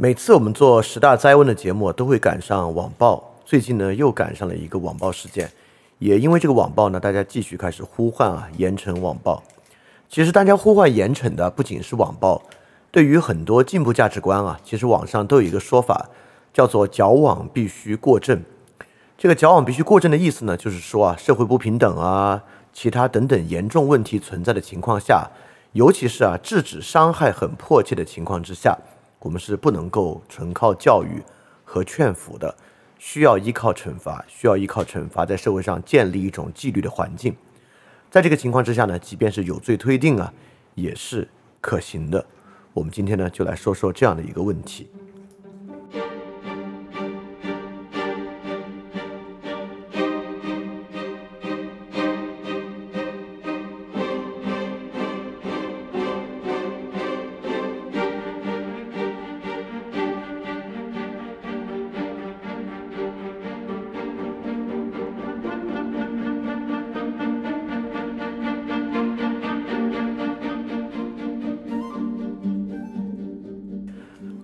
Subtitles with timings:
[0.00, 3.34] 每次我们做十大灾问的节目，都会赶上网暴。
[3.44, 5.50] 最近呢，又赶上了一个网暴事件，
[5.98, 9.42] 也因为这个网暴呢，大家继续开始呼唤啊严惩网暴。
[10.08, 12.40] 其实大家呼唤严惩的不仅是网暴，
[12.92, 16.08] 对于很多进步价值观啊，其实网上都有一个说法，
[16.54, 18.40] 叫做矫枉必须过正。
[19.16, 25.28] 这个矫枉必须过正的意思呢，就是说啊，社会不平等啊，其他等等严重问题存在的情况下，
[25.72, 28.78] 尤其是啊制止伤害很迫切的情况之下。
[29.20, 31.22] 我们是不能够纯靠教育
[31.64, 32.54] 和劝服的，
[32.98, 37.34] 需要依靠惩罚，需要依靠惩罚在社会上建立一种纪律的环境。
[38.10, 40.32] 在这个情况之下呢，即便是有罪推定啊，
[40.74, 41.28] 也是
[41.60, 42.24] 可行的。
[42.72, 44.88] 我们今天呢，就来说说这样的一个问题。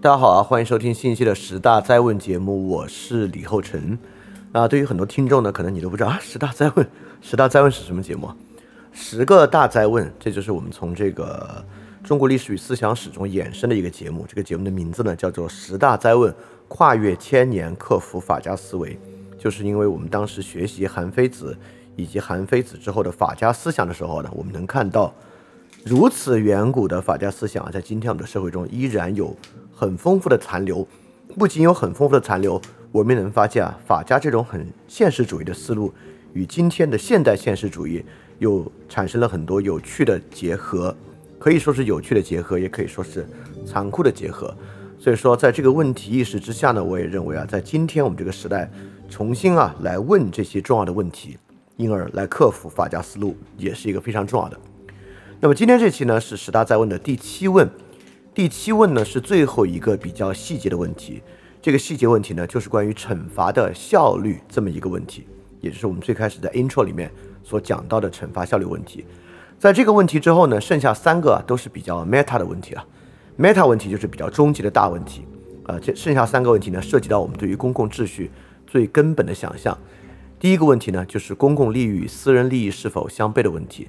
[0.05, 3.99] 大家好啊，欢迎收听新一期的十大灾问节目，我是李厚成。
[4.53, 6.87] 啊，对于很多听众呢，可能你都不知道啊，十大灾问，
[7.23, 8.31] 十大灾问是什么节目？
[8.93, 11.65] 十个大灾问，这就是我们从这个
[12.03, 14.27] 中国历史与思想史中衍生的一个节目。
[14.29, 16.35] 这个节目的名字呢，叫做十大灾问，
[16.69, 18.99] 跨越千年，克服法家思维。
[19.39, 21.57] 就是因为我们当时学习韩非子
[21.97, 25.15] 以及韩非子之后的法家思想的时候呢，我们能看到
[25.83, 29.35] 如此远古的法家思想，在今天我们的社会中依然有。
[29.75, 30.87] 很丰富的残留，
[31.37, 32.61] 不仅有很丰富的残留，
[32.93, 35.93] 我们也能发现啊，法家这种很现实主义的思路，
[36.33, 38.05] 与今天的现代现实主义
[38.39, 40.95] 又产生了很多有趣的结合，
[41.39, 43.27] 可以说是有趣的结合，也可以说是
[43.67, 44.55] 残酷的结合。
[44.97, 48.71] 所以说，在这个问题意识之下呢，我也认为啊，在今天我们这个时代，
[49.11, 51.37] 重新啊来问这些重要的问题，
[51.77, 54.59] 因而来克服法家思路，也是一个非常重要的。
[55.41, 57.69] 那么今天这期呢，是十大在问的第七问。
[58.35, 61.23] 第七问呢是最后一个比较细节的问题，
[61.63, 65.25] 这个细节问题呢就是关于惩罚的效率这么一个问题，
[65.61, 67.09] 也就是我们最开始在 intro 里面
[67.45, 69.05] 所讲到的惩罚效率问题。
[69.57, 72.85] 在这个问题之后呢，剩下三个都是比较 meta 的问题了。
[73.39, 75.23] meta 问题就是比较终极的大问题，
[75.63, 78.33] 啊，这剩下三个问题呢涉及到我们对于公共秩序
[78.67, 79.79] 最根本的想象。
[80.41, 83.87] 第一个问题呢就是公共利益与私人利益是否相悖的问题。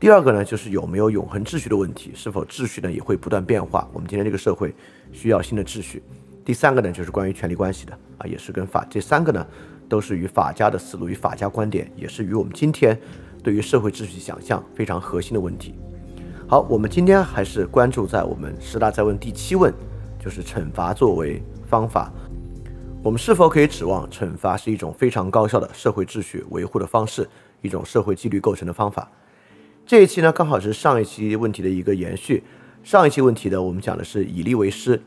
[0.00, 3.86] 第二个呢，就是有没有永恒秩序的问题，是否秩序呢也会不断变化？
[3.92, 4.74] 我们今天这个社会
[5.12, 6.02] 需要新的秩序。
[6.42, 9.46] 第三个呢，就是关于权力关系的啊，也是跟法这三个呢，
[9.90, 12.98] 都是与法家的思路与法家观点，也是与我们今天
[13.42, 15.74] 对于社会秩序想象非常核心的问题。
[16.48, 19.70] 好，我们今天还是关注在我们十大再问第七问，
[20.18, 22.10] 就是惩罚作为方法，
[23.02, 27.28] 我们是否可以指望惩罚是一种非常高效的社会秩序维护的方式，
[27.60, 29.06] 一种社会纪律构成的方法？
[29.90, 32.44] 这一期呢，刚好是上一期问题的一个延续。
[32.84, 35.02] 上一期问题呢，我们讲的是以利为师。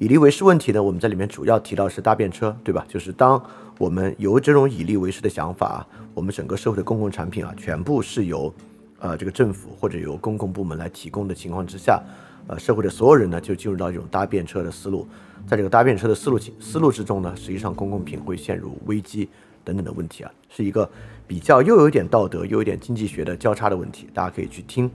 [0.00, 2.84] 以利为师问题呢，我们在里面主要提到是搭便车，对吧？
[2.88, 3.40] 就是当
[3.78, 8.52] 我们有这种以利为师的想法，我们整个社会的公共产品啊，全部是由
[8.98, 12.02] 呃这个政府或者由公共部门来提供的情况之下，
[12.48, 15.06] 呃，社会的所有人呢，就进入到这种搭便车的思路。
[15.46, 19.28] 在这个搭便车的思路思路之中呢，实际上公共品会陷入危机
[19.62, 20.90] 等等的问题啊，是一个。
[21.26, 24.90] 比较又有点道德又有点经济学的交叉的问题，大家可以去听。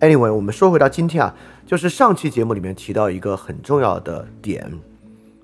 [0.00, 1.34] Anyway，我们说回到今天啊，
[1.64, 4.70] 就是上期节目里面提到一个很重要的点，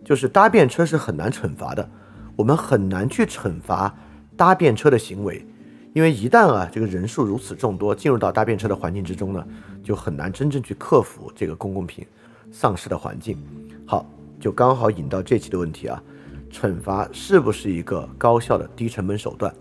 [0.04, 1.88] 就是搭便车是很难惩罚的，
[2.36, 3.94] 我们很难去惩罚
[4.36, 5.46] 搭便车的行为，
[5.94, 9.46] 因为一旦啊这个人数如此众多进入到搭便车的环境之中呢，
[9.82, 12.04] 就很难真正去克服这个公共品
[12.50, 13.38] 丧失的环境。
[13.86, 14.04] 好，
[14.40, 16.02] 就刚好引到这期的问题啊，
[16.50, 19.54] 惩罚是不是一个高效的低成本手段？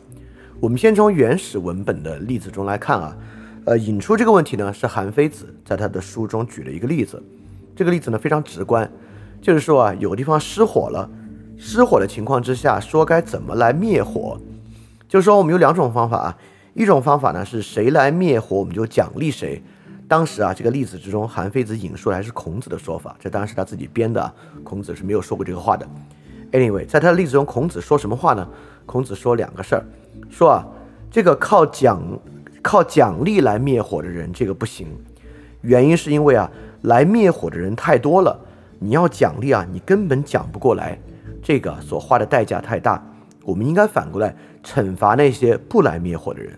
[0.62, 3.16] 我们先从原始文本的例子中来看啊，
[3.64, 7.22] 呃，引出这个问题呢是韩非子在他的书中举了一个例子，
[7.74, 8.90] 这个例子呢非常直观，
[9.42, 11.10] 就是说啊，有个地方失火了，
[11.58, 14.38] 失火的情况之下，说该怎么来灭火，
[15.08, 16.38] 就是说我们有两种方法啊，
[16.74, 19.64] 一种方法呢是谁来灭火我们就奖励谁，
[20.10, 24.34] 当时啊这个例子之中，韩非子引述的还是孔子的说法，这当然是他自己编的，
[24.66, 25.88] 孔子是没有说过这个话的。
[26.52, 28.46] Anyway，在他的例子中，孔子说什么话呢？
[28.90, 29.86] 孔子说两个事儿。
[30.32, 30.66] 说啊，
[31.12, 32.02] 这个靠奖
[32.60, 34.88] 靠奖励来灭火的人，这个不行。
[35.62, 36.50] 原因是因为啊，
[36.82, 38.40] 来灭火的人太多了，
[38.80, 40.98] 你要奖励啊，你根本讲不过来，
[41.44, 43.06] 这个所花的代价太大。
[43.44, 46.58] 我们应该反过来惩罚那些不来灭火的人。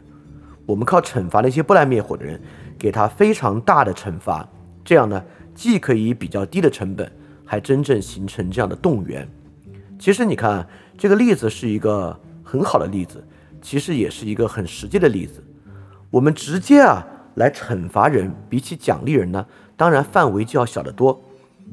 [0.65, 2.39] 我们靠惩罚那些不来灭火的人，
[2.79, 4.47] 给他非常大的惩罚，
[4.85, 5.21] 这样呢，
[5.53, 7.11] 既可以比较低的成本，
[7.43, 9.27] 还真正形成这样的动员。
[9.99, 10.65] 其实你看
[11.01, 13.23] 这个例子是一个很好的例子，
[13.59, 15.43] 其实也是一个很实际的例子。
[16.11, 17.03] 我们直接啊
[17.33, 19.43] 来惩罚人，比起奖励人呢，
[19.75, 21.19] 当然范围就要小得多。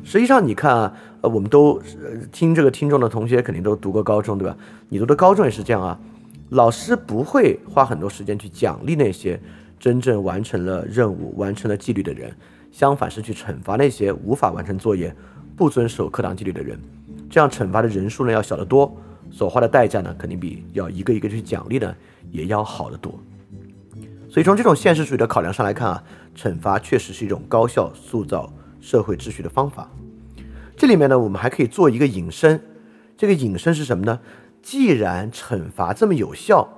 [0.02, 1.78] 实际上你看啊，呃，我们都
[2.32, 4.56] 听这个听众的同学肯定都读过高中，对吧？
[4.88, 6.00] 你读的高中也是这样啊。
[6.48, 9.38] 老师不会花很多时间去奖励那些
[9.78, 12.34] 真正完成了任务、完成了纪律的人，
[12.72, 15.14] 相反是去惩罚那些无法完成作业、
[15.54, 16.80] 不遵守课堂纪律的人。
[17.28, 18.90] 这样惩罚的人数呢要小得多，
[19.30, 21.94] 所花的代价呢肯定比要一个一个去奖励呢
[22.30, 23.18] 也要好得多。
[24.30, 26.04] 所以从这种现实主义的考量上来看啊，
[26.36, 29.90] 惩罚确实是一种高效塑造社会秩序的方法。
[30.76, 32.60] 这里面呢，我们还可以做一个引申，
[33.16, 34.20] 这个引申是什么呢？
[34.62, 36.68] 既然惩罚这么有效，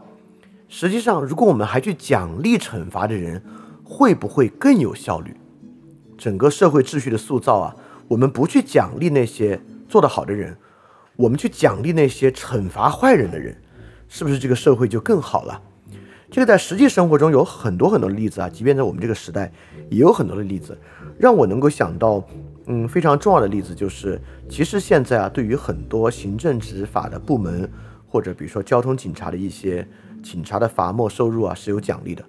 [0.68, 3.42] 实际上如果我们还去奖励惩罚的人，
[3.82, 5.36] 会不会更有效率？
[6.16, 7.74] 整个社会秩序的塑造啊，
[8.06, 10.56] 我们不去奖励那些做得好的人，
[11.20, 13.54] 我们去奖励那些惩罚坏人的人，
[14.08, 15.60] 是不是这个社会就更好了？
[16.30, 19.52] 这个在实际生活中有很多很多的例子啊，即便在我们这个时代，
[19.90, 20.78] 也有很多的例子，
[21.18, 22.26] 让我能够想到，
[22.64, 24.18] 嗯，非常重要的例子就是，
[24.48, 27.70] 其实现在啊，对于很多行政执法的部门，
[28.08, 29.86] 或者比如说交通警察的一些
[30.22, 32.24] 警察的罚没收入啊，是有奖励的。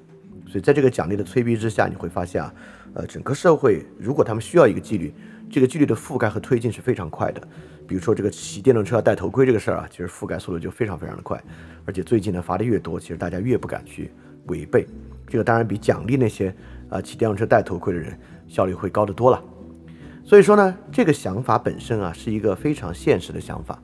[0.48, 2.54] 所以在这个奖励的催逼之下，你会发现啊，
[2.96, 5.14] 呃，整个社会如果他们需要一个纪律，
[5.50, 7.42] 这个纪律的覆盖和推进是非常快的。
[7.88, 11.42] 比如说这个骑电动车要戴头盔这个事儿啊，其实覆盖速度就非常非常的快，
[11.86, 14.12] 而且最近呢罚的越多，其实大家越不敢去
[14.48, 14.88] 违背。
[15.28, 16.54] 这个当然比奖励那些
[16.89, 18.18] 啊骑电动车戴头盔的人
[18.48, 19.44] 效率会高得多了。
[20.24, 23.81] 所以说呢，这个想法本身啊是一个非常现实的想法。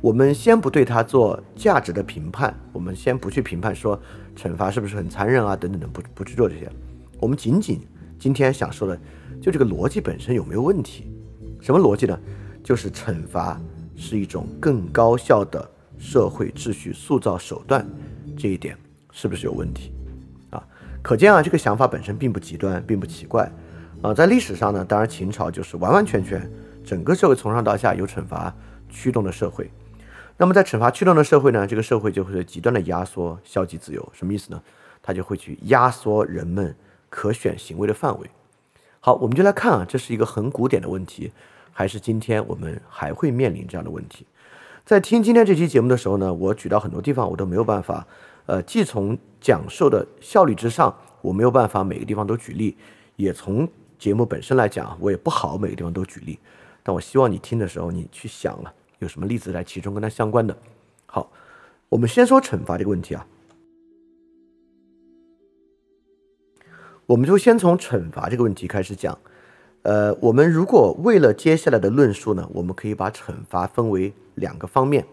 [0.00, 3.98] 我们先不对它做价值的评判，我们先不去评判说
[4.36, 6.70] 惩罚是不是很残忍啊等等等，不不去做这些。
[7.18, 7.80] 我们仅仅
[8.18, 8.98] 今天想说的，
[9.40, 11.10] 就这个逻辑本身有没有问题？
[11.60, 12.18] 什么逻辑呢？
[12.64, 13.60] 就是惩罚
[13.94, 17.86] 是一种更高效的社会秩序塑造手段，
[18.36, 18.76] 这一点
[19.12, 19.92] 是不是有问题
[20.50, 20.66] 啊？
[21.02, 23.48] 可见啊，这个想法本身并不极端，并不奇怪
[24.00, 24.14] 啊。
[24.14, 26.50] 在历史上呢，当然秦朝就是完完全全
[26.82, 28.52] 整个社会从上到下由惩罚
[28.88, 29.70] 驱动的社会。
[30.36, 34.60] 那么在惩罚驱动的社会呢，这个社会就会极端的压缩消极自由，什么意思呢？
[35.02, 36.74] 它就会去压缩人们
[37.10, 38.30] 可选行为的范围。
[39.00, 41.30] 好，我们就来看啊，这是一个很古典的问题。
[41.76, 44.24] 还是今天我们还会面临这样的问题，
[44.84, 48.06] 在听今天这期节目的时候呢，我举到很多地方我都没有办法，
[48.46, 52.76] 呃，既从讲授的效率之上，我没有办法每个地方都举例，
[53.16, 53.68] 也从
[53.98, 56.38] 节目本身来讲，我也不好每个地方都举例。
[56.84, 60.56] 但我希望你听的时候，你去想了有什么例子在其中跟它相关的。
[61.06, 61.32] 好，
[61.88, 63.26] 我们先说惩罚这个问题啊，
[67.06, 69.18] 我们就先从惩罚这个问题开始讲。
[69.84, 75.04] 呃，我们如果为了接下来的论述呢，我们可以把惩罚分为两个方面。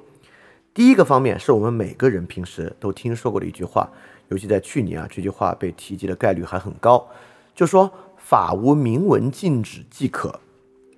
[0.74, 3.90] 第一个方面是我们每个人平时都听说过的一句话，
[4.30, 7.06] 尤其在去年啊，这句话被提及的概率还很高，
[7.54, 10.40] 就说“法无明文禁止即可”，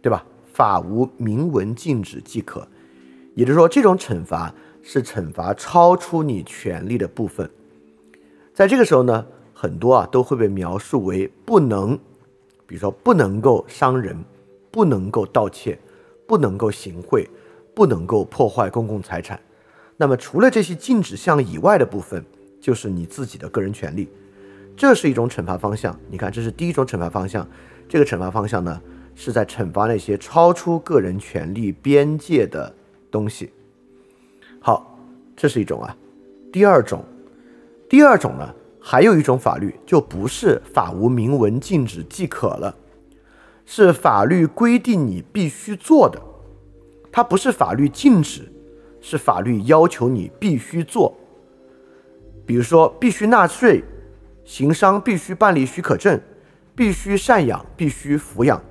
[0.04, 0.24] 对吧
[0.54, 2.68] ？“法无明文禁止即可”，
[3.34, 4.54] 也就是说，这种惩罚
[4.84, 7.50] 是惩罚超出你权利的部分。
[8.54, 11.98] 在这个时候呢，很多啊都会被描述为不能。
[12.66, 14.18] 比如说，不能够伤人，
[14.72, 15.78] 不能够盗窃，
[16.28, 17.30] 不能够行贿，
[17.74, 19.40] 不能够破坏公共财产。
[19.98, 22.26] 那么，除了这些禁止项以外的部分，
[22.60, 24.10] 就是你自己的个人权利。
[24.76, 25.98] 这是一种惩罚方向。
[26.10, 27.48] 你看，这是第一种惩罚方向。
[27.88, 28.82] 这个惩罚方向呢，
[29.14, 32.74] 是在惩罚那些超出个人权利边界的
[33.12, 33.52] 东西。
[34.60, 34.98] 好，
[35.36, 35.96] 这是一种啊。
[36.52, 37.04] 第二种，
[37.88, 38.56] 第二种呢？
[38.86, 42.76] 还有一种法律，就不是法无明文禁止即可了，
[43.66, 46.22] 是法律规定你必须做的。
[47.10, 48.52] 它不是法律禁止，
[49.00, 51.16] 是法律要求你必须做。
[52.46, 53.82] 比如说，必须纳税，
[54.44, 56.20] 行商必须办理许可证，
[56.76, 58.62] 必须赡养，必须抚养，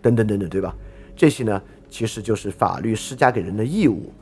[0.00, 0.72] 等等等等，对吧？
[1.16, 1.60] 这些呢，
[1.90, 4.12] 其实就是法律施加给人的义务。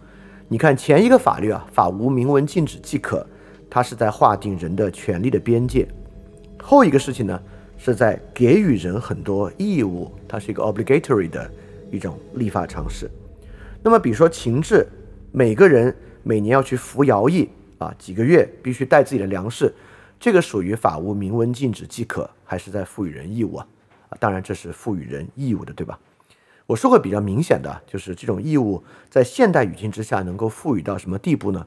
[0.49, 3.27] 你看前一个法律啊，法无明文禁止即可。
[3.69, 5.87] 它是在划定人的权利的边界，
[6.63, 7.41] 后一个事情呢，
[7.77, 11.51] 是在给予人很多义务，它是一个 obligatory 的
[11.91, 13.11] 一种立法尝试。
[13.83, 14.87] 那么，比如说情志，
[15.33, 19.73] 每个人每年要去服徭役啊，几个月必须带自己的粮食，
[20.19, 23.67] 这个属于法无明文禁止即可，还是在赋予人义务啊？
[24.09, 25.99] 啊，当然这是赋予人义务的，对吧？
[26.67, 31.65] 我说个比较明显的，就是这种义务在现代语境之下能够赋予到什么地步呢？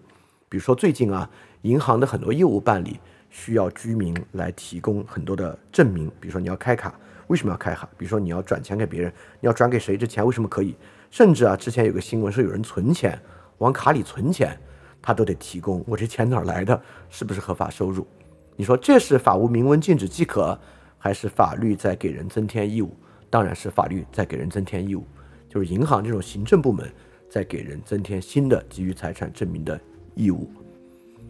[0.49, 1.29] 比如说最近啊。
[1.63, 2.97] 银行的很多业务办理
[3.29, 7.85] 需要居民来提供很多的证明，比如说你要开卡，为什么要开卡？
[7.97, 9.97] 比如说你要转钱给别人，你要转给谁？
[9.97, 10.73] 这钱为什么可以？
[11.11, 13.21] 甚至啊，之前有个新闻说有人存钱
[13.57, 14.57] 往卡里存钱，
[15.01, 18.07] 他都得提供我这钱哪儿来的，是不是合法收入？
[18.55, 20.57] 你说这是法无明文禁止即可，
[20.97, 22.95] 还是法律在给人增添义务？
[23.29, 25.05] 当然是法律在给人增添义务，
[25.49, 26.89] 就是银行这种行政部门
[27.29, 29.77] 在给人增添新的基于财产证明的
[30.15, 30.49] 义务。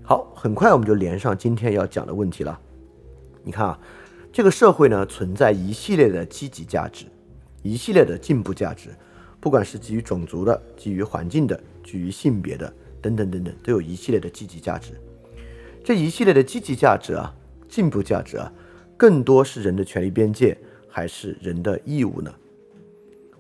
[0.03, 2.59] 好，很快我们就连上今天要讲的问题了。
[3.43, 3.79] 你看啊，
[4.31, 7.05] 这个社会呢存在一系列的积极价值，
[7.61, 8.89] 一系列的进步价值，
[9.39, 14.93] 不管是基于种族的、基于环境的、基于性别的等等等等，都有一系列的积极价值。
[15.83, 17.33] 这一系列的积极价值啊，
[17.67, 18.51] 进步价值啊，
[18.97, 20.57] 更多是人的权利边界，
[20.87, 22.33] 还是人的义务呢？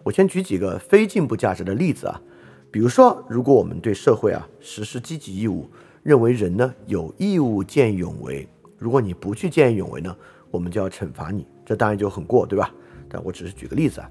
[0.03, 2.21] 我先举几个非进步价值的例子啊，
[2.71, 5.67] 比如说，如果我们对社会啊实施积极义务，
[6.03, 8.47] 认为人呢有义务见义勇为。
[8.77, 10.15] 如果你不去见义勇为呢，
[10.51, 12.71] 我们就要惩罚你，这当然就很过，对吧？
[13.09, 14.09] 但我只是举个例子啊。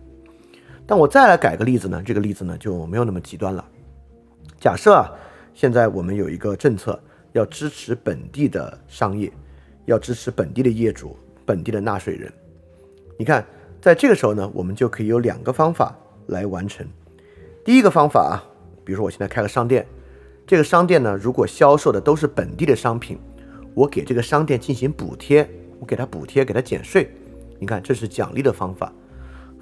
[0.87, 3.65] 但我再来改个例子呢，这个例子呢就没有那么极端了。
[4.59, 5.13] 假设啊，
[5.55, 7.01] 现在我们有一个政策，
[7.33, 9.33] 要支持本地的商业，
[9.87, 12.33] 要支持本地的业主、本地的纳税人。
[13.17, 13.47] 你看，
[13.81, 15.97] 在这个时候呢，我们就可以有两个方法
[16.27, 16.87] 来完成。
[17.69, 18.43] 第一个方法啊，
[18.83, 19.87] 比如说我现在开个商店，
[20.47, 23.19] 这个商店呢，如果销售的都是本地的商品。
[23.75, 25.47] 我给这个商店进行补贴，
[25.79, 27.15] 我给他补贴，给他减税，
[27.59, 28.91] 你看这是奖励的方法。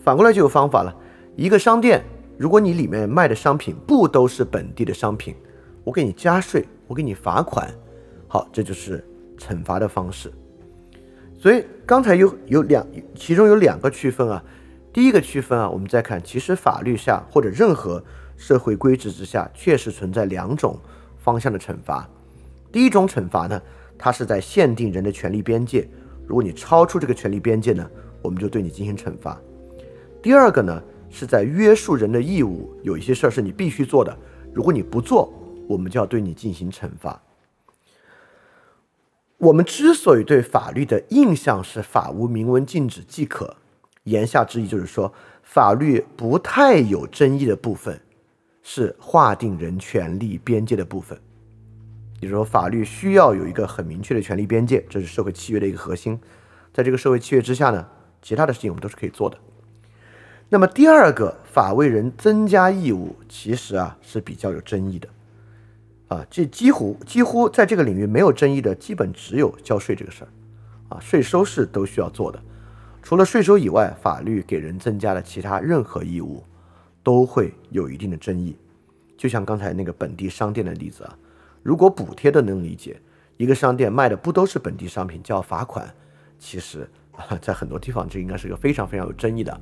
[0.05, 0.97] 反过来就有方法了，
[1.35, 2.01] 一个商店，
[2.39, 5.35] 如果你里面卖的商品不都是本地的商品，
[5.83, 7.69] 我给你加税，我给你罚款，
[8.29, 9.05] 好，这就是
[9.37, 10.33] 惩罚的方式。
[11.37, 12.87] 所以刚才有有两，
[13.17, 14.41] 其中有两个区分啊。
[14.97, 18.03] 第一个区分啊，我们再看，其实法律下或者任何
[18.35, 20.81] 社会规制之下，确实存在两种
[21.19, 22.09] 方向的惩罚。
[22.73, 23.61] 第一种惩罚呢？
[23.99, 25.87] 它是在限定人的权利边界，
[26.26, 27.87] 如果你超出这个权利边界呢，
[28.23, 29.38] 我们就对你进行惩罚。
[30.23, 34.17] 第二个呢，是在约束人的义务，有一些事儿是你必须做的，
[34.55, 35.31] 如果你不做，
[35.69, 37.21] 我们就要对你进行惩罚。
[39.37, 43.57] 我们之所以对法律的印象是法无明文禁止即可，
[44.07, 48.01] 言下之意就是说，法律不太有争议的部分，
[48.63, 51.17] 是划定人权利边界的部分。
[52.21, 56.19] 也就是说，法律需要有一个很明确的权利边界，这是社会契约的一个核心。
[56.73, 57.87] 在这个社会契约之下呢，
[58.23, 59.37] 其他的事情我们都是可以做的。
[60.49, 65.09] 那么第二个，法为人增加义务，其实啊是比较有争议的。
[66.09, 70.29] 啊，这几乎几乎在这个领域没有争议的，基本只有交税这个事儿。
[70.89, 72.41] 啊，税收是都需要做的。
[73.07, 76.43] 除了税收以外，法律给人增加的其他任何义务，
[77.05, 78.57] 都会有一定的争议。
[79.17, 81.17] 就像刚才那个本地商店的例子啊。
[81.63, 83.01] 如果补贴都能理解，
[83.37, 85.89] 一个商店卖的不都是本地商品，就要罚款。
[86.41, 86.81] 其实
[87.13, 89.57] 啊，在很多地方这应该是个非常非常有争议的。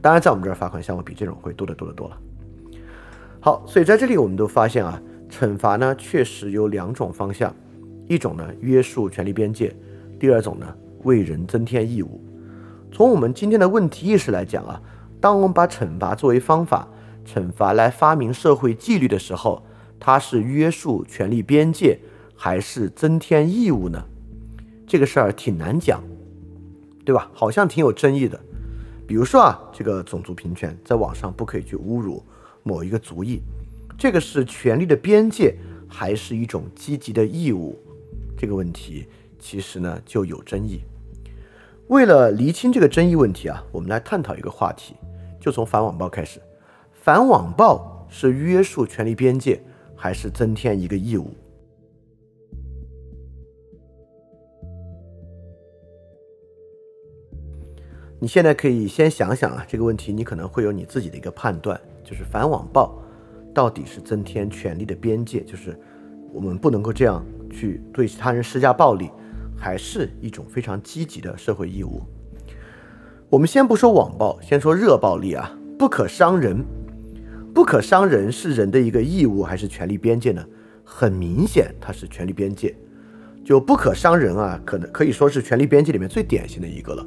[0.00, 2.18] 当然，在我们这儿罚款项目比这种会多得多得多了。
[3.38, 7.54] 好，所以在这里我们都发现啊，惩罚呢确实有两种方向，
[8.06, 9.76] 一种呢约束权利边界，
[10.18, 12.24] 第二种呢为人增添义务。
[12.92, 14.80] 从我们今天的问题意识来讲啊，
[15.20, 16.88] 当我们把惩罚作为方法，
[17.26, 19.62] 惩罚来发明社会纪律的时候。
[20.00, 21.98] 它是约束权利边界，
[22.36, 24.04] 还是增添义务呢？
[24.86, 26.00] 这个事儿挺难讲，
[27.04, 27.28] 对吧？
[27.34, 28.38] 好像挺有争议的。
[29.08, 32.22] 比如说啊，这个种族平权，在网上不可以去侮辱
[32.62, 33.40] 某一个族裔，
[33.98, 35.56] 这个是权利的边界，
[35.88, 37.76] 还是一种积极的义务？
[38.36, 39.04] 这个问题
[39.40, 40.82] 其实呢就有争议。
[41.88, 44.94] 为了厘清这个争议问题啊，我们来探讨一个话题，
[45.40, 46.38] 就从反网暴开始。
[46.92, 49.60] 反网暴是约束权利边界？
[49.96, 51.30] 还是增添一个义务。
[58.20, 62.96] 你现在可以先想想啊，这个问题你可能会有你自己的一个判断，就是反网暴
[63.54, 65.76] 到底是增添权利的边界，就是
[66.32, 69.10] 我们不能够这样去对其他人施加暴力，
[69.58, 72.02] 还是一种非常积极的社会义务。
[73.28, 76.64] 我们先不说网暴，先说热暴力啊，不可伤人。
[77.54, 80.46] 不可伤人是人的一个义务还是权利边界呢？
[80.84, 82.74] 很明显，它是权利边界。
[83.44, 87.04] 就不可伤人啊，可能可以说是权利边界里面最典型的一个了。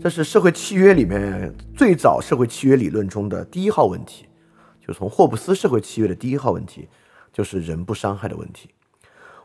[0.00, 4.26] 这是社会契约里面最早社会契约理论中的第一号问题。
[4.86, 6.88] 就从霍布斯社会契约的第一号问题，
[7.32, 8.70] 就是人不伤害的问题。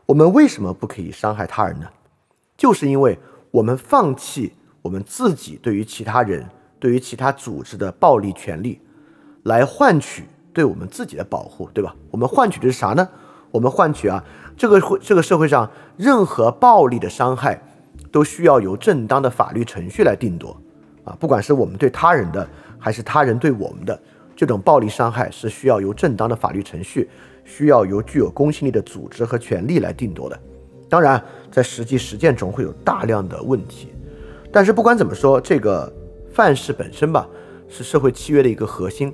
[0.05, 1.87] 我们为什么不可以伤害他人呢？
[2.63, 3.19] 就是因为
[3.51, 6.47] 我们放弃我们自己对于其他人、
[6.79, 8.79] 对于其他组织的暴力权利，
[9.43, 10.23] 来换取。
[10.53, 11.93] 对我们自己的保护，对吧？
[12.09, 13.09] 我们换取的是啥呢？
[13.51, 14.23] 我们换取啊，
[14.55, 17.61] 这个会这个社会上任何暴力的伤害，
[18.13, 20.55] 都需要由正当的法律程序来定夺，
[21.03, 22.47] 啊，不管是我们对他人的，
[22.79, 23.99] 还是他人对我们的，
[24.37, 27.09] 这种暴力伤害是需要由正当的法律程序，
[27.43, 30.39] 需要由具有公信力的组织和权利来定夺的。
[30.87, 31.19] 当然，
[31.53, 33.89] 在实际实践中会有大量的问题，
[34.51, 35.93] 但是不管怎么说，这个
[36.33, 37.29] 范式本身吧，
[37.69, 39.13] 是社会契约的一个核心。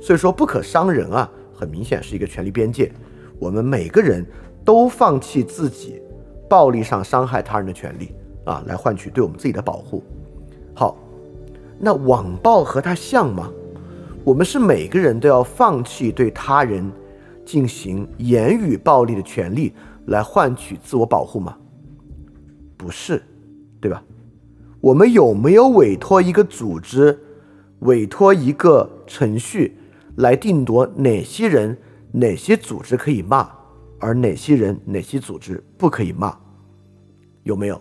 [0.00, 2.90] 所以说，不可伤人啊，很明显是一个权利边界。
[3.38, 4.24] 我们每个人
[4.64, 6.00] 都放弃自己
[6.48, 10.02] 暴力上伤害他人的权利啊，来换取对我们自己的保护。
[10.74, 10.96] 好。
[11.80, 13.52] 那网暴和它像吗？
[14.24, 16.90] 我们是每个人都要放弃对他人
[17.44, 19.72] 进行言语暴力的权利
[20.08, 21.56] 来换取自我保护吗？
[22.76, 23.22] 不是，
[23.80, 24.02] 对吧？
[24.80, 27.18] 我们有没有委托一个组织、
[27.80, 29.76] 委托一个程序
[30.16, 31.76] 来定夺哪些人、
[32.12, 33.50] 哪些组织可以骂，
[33.98, 36.36] 而哪些人、哪些组织不可以骂？
[37.42, 37.80] 有没有？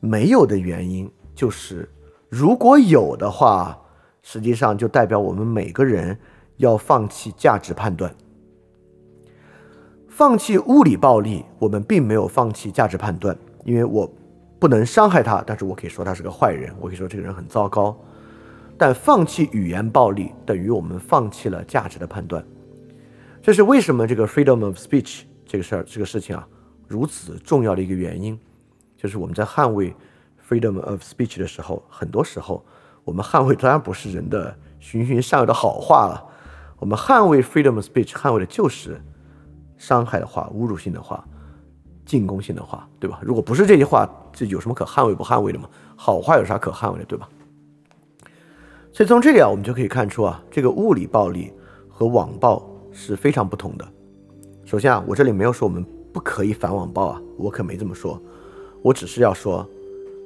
[0.00, 1.88] 没有的原因就是。
[2.28, 3.78] 如果有的话，
[4.22, 6.18] 实际上就代表我们每个人
[6.56, 8.14] 要放弃价值判断，
[10.14, 11.42] 放弃物理暴力。
[11.58, 14.06] 我们并没有放弃价值判断，因为我
[14.58, 17.96] 不能伤害他，但是我可以说他是个坏人，我可以说这个人很糟糕。
[18.76, 22.44] 但放弃语言暴力等于我们放弃了价值的判断。
[23.40, 26.46] 这是为什么这个 freedom of speech 这个事儿这个事情啊
[26.86, 28.38] 如此重要的一个原因，
[28.98, 29.94] 就是我们在捍卫。
[30.46, 32.62] freedom of speech 的时候，很多时候
[33.04, 36.22] 我们捍卫当然不是人的循循善诱的好话了，
[36.78, 39.00] 我们捍卫 freedom of speech，捍卫的就是
[39.82, 41.26] 伤害的话、侮辱性的话、
[42.06, 43.18] 进攻性的话，对吧？
[43.20, 45.68] 如果不是这些话，这有什么可捍卫不捍卫的吗？
[45.96, 47.28] 好话有啥可捍卫的，对吧？
[48.92, 51.52] 所以从这里啊，我们就可以看出啊，这个物理暴力
[51.88, 53.84] 和网暴是非常不同的。
[54.64, 58.22] 首先啊，我这里没有说我们不可以反网暴啊，我可没这么说，
[58.82, 59.68] 我只是要说。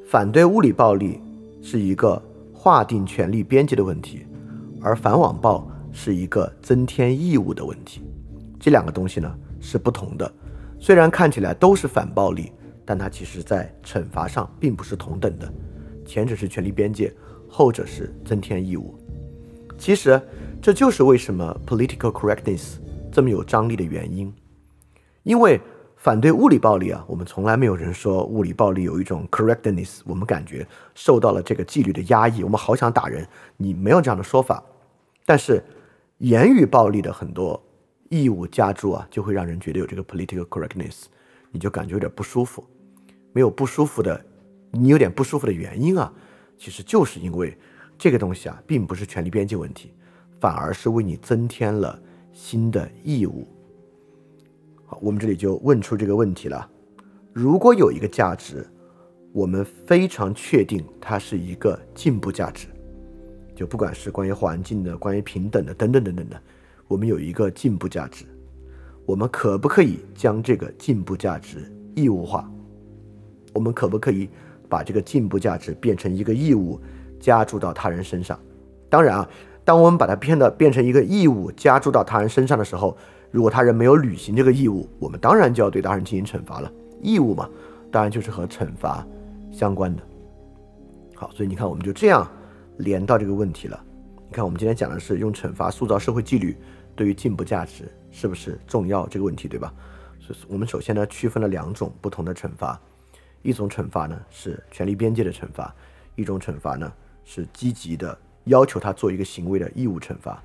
[0.06, 1.18] 反对物理暴力
[1.62, 2.22] 是一个
[2.52, 4.26] 划定权利边界的问题，
[4.82, 8.02] 而反网暴是一个增添义务的问题。
[8.60, 10.32] 这两个东西呢是不同的，
[10.78, 12.52] 虽然看起来都是反暴力，
[12.84, 15.52] 但它其实在惩罚上并不是同等的。
[16.04, 17.12] 前者是权利边界，
[17.49, 18.99] 后者是增添义务。
[19.78, 20.21] 其实
[20.60, 22.76] 这就是为什么 political correctness
[23.10, 24.32] 这么有张力的原因，
[25.23, 25.60] 因为。
[25.99, 30.64] 反对物理暴力啊，我们从来没有人说物理暴力有一种 correctness，我们感觉
[30.95, 33.26] 受到了这个纪律的压抑，我们好想打人。
[33.56, 34.62] 你没有这样的说法，
[35.25, 35.64] 但是
[36.19, 37.60] 言语暴力的很多
[38.08, 41.04] 义务加注啊，就会让人觉得有这个 political correctness，
[41.50, 42.64] 你就感觉有点不舒服。
[43.32, 44.25] 没有不舒服的，
[44.71, 46.12] 你有点不舒服的原因啊，
[46.56, 47.56] 其实就是因为
[47.99, 49.92] 这个东西啊，并不是权利边界问题，
[50.40, 52.00] 反而是为你增添了
[52.32, 53.47] 新的义务。
[54.86, 56.71] 好，我们这里就问出这个问题了：
[57.32, 58.66] 如果有一个价值，
[59.32, 62.69] 我们非常确定它是一个进步价值，
[63.54, 66.42] 就不管是关于环境的、关于平等的等等等等的，
[66.88, 68.25] 我们有一个进步价值，
[69.04, 72.50] 我们可不可以将这个进步价值义务化？
[73.52, 74.28] 我们可不可以
[74.68, 76.80] 把这个进步价值变成一个义务，
[77.18, 78.38] 加注到他人身上？
[78.88, 79.28] 当然啊，
[79.64, 82.96] 当我们把它变得变成一个义务，加注到他人身上的时候。
[83.32, 86.72] 如果他人没有履行这个义务，我们当然就要对他人进行惩罚了。
[87.02, 87.50] 义务嘛，
[87.90, 89.06] 当然就是和惩罚
[89.52, 90.02] 相关的。
[91.14, 92.26] 好，所以你看，我们就这样
[92.78, 93.78] 连到这个问题了。
[94.28, 96.56] 你看，我们今天讲的是用惩罚塑造社会纪律，
[96.97, 99.73] 对于进步价值是不是重要这个问题，对吧？
[100.19, 102.80] 所以我们首先呢，区分了两种不同的惩罚，
[103.43, 105.73] 一种惩罚呢是权力边界的惩罚，
[106.17, 106.93] 一种惩罚呢
[107.25, 110.43] 是积极的要求他做一个行为的义务惩罚。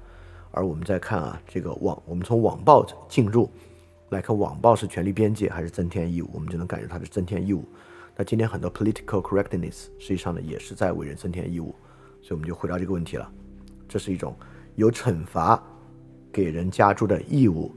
[0.52, 3.50] 而我们再看啊，这个网，我们从网暴进入
[4.10, 6.30] 来看，网暴是权力边界还是增添义务？
[6.34, 7.64] 我们就能感觉它是增添义务。
[8.18, 11.74] 那今天很多 political correctness 实际上呢，也是在为人增添义务。
[12.22, 13.32] 所以我们就回到这个问题了，
[13.88, 14.36] 这是一种
[14.76, 15.64] 有惩罚
[16.32, 17.72] 给人加注的义务。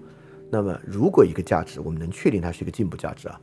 [0.51, 3.41] 那么，如果一个价值我们能确定它是一个进步价值啊，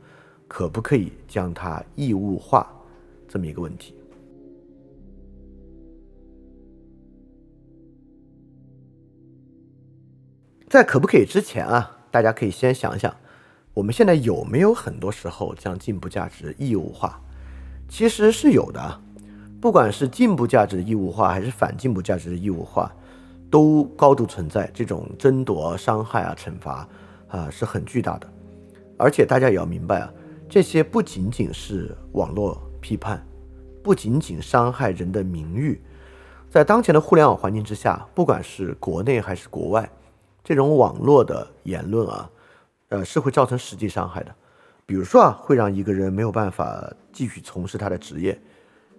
[0.48, 2.66] 可不可以将它义务化？
[3.28, 3.94] 这么一个问题。
[10.68, 13.14] 在可不可以之前啊，大家可以先想想，
[13.74, 17.20] 我们现在有没有很多时候将进步价值义务化？
[17.90, 19.00] 其实是有的，
[19.60, 22.90] 不管是进步价值的义务化还是反进步价值的义务化，
[23.52, 26.88] 都高度存在这种争夺、伤害啊、惩罚
[27.28, 28.26] 啊是很巨大的。
[28.96, 30.10] 而且大家也要明白啊，
[30.48, 33.22] 这些不仅仅是网络批判，
[33.82, 35.78] 不仅仅伤害人的名誉，
[36.48, 39.86] 在当前的互联网环境之下，不管是国内还是国外。
[40.42, 42.30] 这种网络的言论啊，
[42.88, 44.34] 呃，是会造成实际伤害的。
[44.86, 48.34] 比如说啊，会让一个人没有办法继续从事他的职业；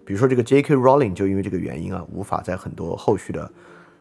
[0.04, 0.76] 比如说这个 J.K.
[0.76, 3.50] Rowling 就因为这个原因啊，无法在很多后续的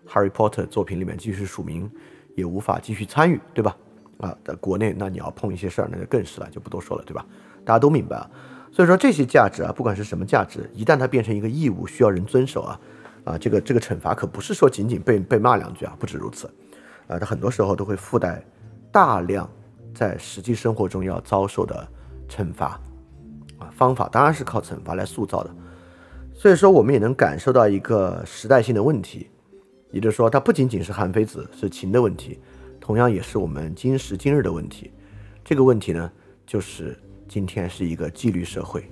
[0.07, 1.89] Harry Potter 作品里面继续署名，
[2.35, 3.75] 也无法继续参与，对吧？
[4.19, 7.25] 啊，在国内那你要碰一些事儿，那就更是了，就不多说了，对吧？
[7.65, 8.29] 大家都明白啊。
[8.71, 12.79] 所以说这些价值啊，不管是什么价值，一旦它变成一个义务，需要人遵守啊，
[13.23, 16.47] 啊，这个这个惩罚可不是说仅仅被被骂两句啊，不止如此，
[17.07, 18.43] 啊，它很多时候都会附带
[18.91, 19.49] 大量
[19.93, 21.87] 在实际生活中要遭受的
[22.27, 22.79] 惩罚，
[23.59, 25.53] 啊，方法当然是靠惩罚来塑造的。
[26.33, 29.29] 所以说我们也能感受到一个时代性的问题，
[29.93, 32.37] 也就是说，它不仅仅是韩非子是秦的问题，
[32.81, 34.91] 同样也是我们今时今日的问题。
[35.45, 36.11] 这个问题呢，
[36.45, 36.99] 就是。
[37.25, 38.83] 今天是一个纪律社会，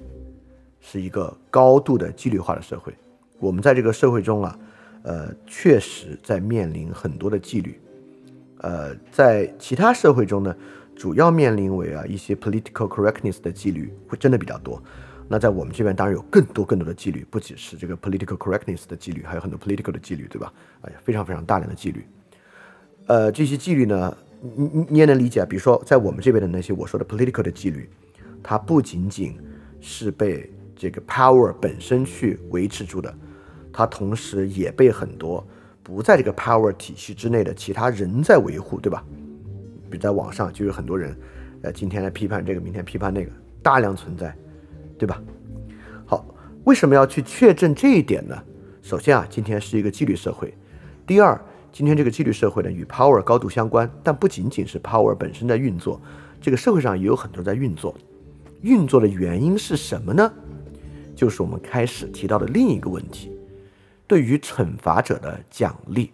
[0.79, 2.91] 是一个高度的纪律化的社会。
[3.39, 4.57] 我们在这个社会中啊，
[5.03, 7.79] 呃，确实在面临很多的纪律。
[8.59, 10.55] 呃，在其他社会中呢，
[10.95, 14.81] 主要面临为啊一些 political correctness 的纪律会真的比较多。
[15.31, 20.51] 那在我们这边当然有更多更多的纪律，不只是这个 political correctness 的纪律，还有很多 political 的纪律，对吧？
[20.81, 22.05] 哎呀，非常非常大量的纪律。
[23.07, 25.45] 呃，这些纪律呢，你你你也能理解啊。
[25.49, 27.89] 比如说，在我们这边的那些我说的 political 的纪律。
[28.43, 29.37] 它不仅仅
[29.79, 33.15] 是被这个 power 本身去维持住的，
[33.71, 35.45] 它同时也被很多
[35.83, 39.05] 不在这个 power 体系之内的其他人在维护，对吧？
[39.91, 41.15] 比如在网上就有很多人，
[41.61, 44.35] 呃，今天来批判这个，明天批判那个，大量存在，
[45.01, 45.19] 对吧？
[46.05, 46.23] 好，
[46.63, 48.37] 为什么要去确证这一点呢？
[48.83, 50.47] 首先啊，今天是一个纪律社会；
[51.07, 55.99] 第二，今天这个纪律社会呢与 power 高度相关，但不仅仅是 power 本身在运作，
[56.39, 57.95] 这个社会上也有很多在运作。
[58.61, 60.31] 运作的原因是什么呢？
[61.15, 63.35] 就是我们开始提到的另一个问题：
[64.05, 66.11] 对于惩罚者的奖励。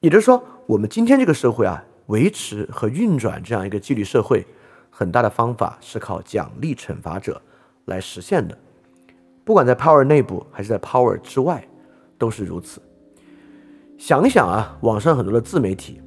[0.00, 4.44] 也就是说，我们今天这个社会啊，维持和运转这样一个纪律社会，
[4.98, 7.40] 很大的方法是靠奖励惩罚者
[7.84, 8.58] 来实现的。
[9.44, 11.64] 不管在 power 内部还是在 power 之外，
[12.18, 12.82] 都是如此。
[13.96, 16.02] 想想啊，网上很多的自媒体，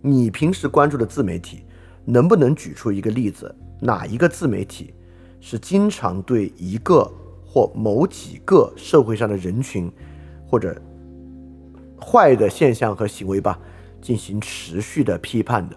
[0.00, 1.66] 你平时关注的自媒体，
[2.06, 3.54] 能不能举出一个例子？
[3.78, 4.94] 哪一个自媒体
[5.38, 7.04] 是经常对一个
[7.44, 9.92] 或某几个社会上的人群
[10.46, 10.80] 或者
[12.00, 13.60] 坏的现象和行为吧
[14.00, 15.76] 进行持续的批判的？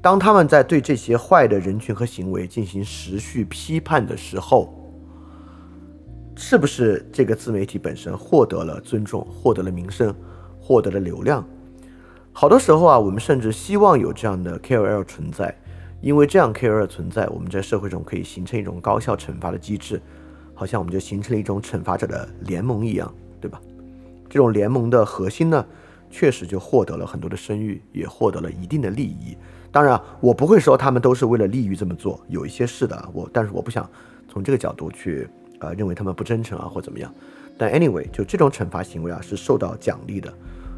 [0.00, 4.72] 当他们在对这些坏的人群和行为进行持续批判的时候，
[6.36, 10.14] 是不是这个自媒体本身获得了尊重、获得了名声、
[10.60, 11.44] 获得了流量？
[12.32, 15.54] 好多时候啊，我们甚至希望有这样的 KOL 存在。
[16.00, 20.00] 因为这样 KOL 存在，我们在社会中可以形成一种高效惩罚的机制，
[20.54, 23.60] 好像我们就形成了一种惩罚者的联盟一样，对吧？
[24.30, 25.66] 这种联盟的核心呢，
[26.10, 29.36] 确实就获得了很多的声誉，也获得了一定的利益。
[29.70, 33.88] 当然，我不会说他们都是为了利益这么做，有一些是的，我但是我不想
[34.28, 35.28] 从这个角度去
[35.60, 37.12] 呃认为他们不真诚啊或怎么样。
[37.56, 40.32] 但 anyway，就这种惩罚行为啊是受到奖励的，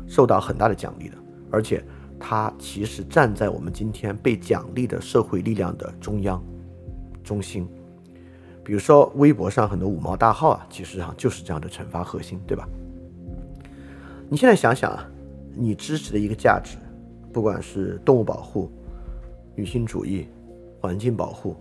[0.08, 1.16] 受到很大的奖励的，
[1.50, 1.82] 而且。
[2.22, 6.38] 他其实站在我们今天被奖励的社会力量的中央、
[7.24, 7.66] 中心。
[8.62, 12.68] 比如说，微博上很多五毛大号啊，其实上就是这样的惩罚核心，对吧？
[14.28, 15.08] 你现在想想啊，
[15.60, 16.78] 你支持的一个价值，
[17.34, 18.72] 不管是动物保护、
[19.54, 20.26] 女性主义、
[20.80, 21.54] 环境保护、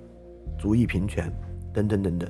[0.57, 1.29] 族裔平权
[1.73, 2.29] 等等等等，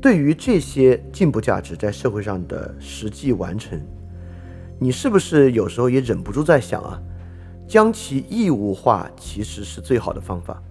[0.00, 3.76] 对于这些进步价值在社会上的实际完成。
[4.78, 7.02] 你是不是有时候也忍不住在想啊，
[7.66, 10.62] 将其义务化其实是最好的方法？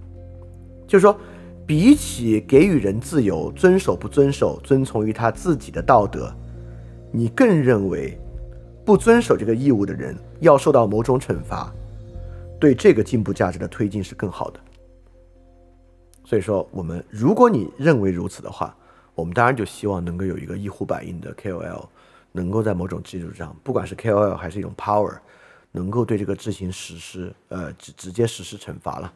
[0.87, 1.19] 就是说，
[1.65, 6.33] 比起给予人自由，遵守不遵守，遵从于他自己的道德，
[7.11, 8.17] 你更认为
[8.87, 11.69] 不遵守这个义务的人要受到某种惩罚，
[12.57, 14.59] 对这个进步价值的推进是更好的。
[16.23, 18.73] 所以说，我们如果你认为如此的话，
[19.13, 21.85] 我们当然就希望能够有一个一呼百应的 KOL。
[22.33, 25.17] 能够在某种基础上，不管是 KOL 还是一种 power，
[25.71, 29.11] 能够对这个执行实施，呃，直直接实施惩罚了，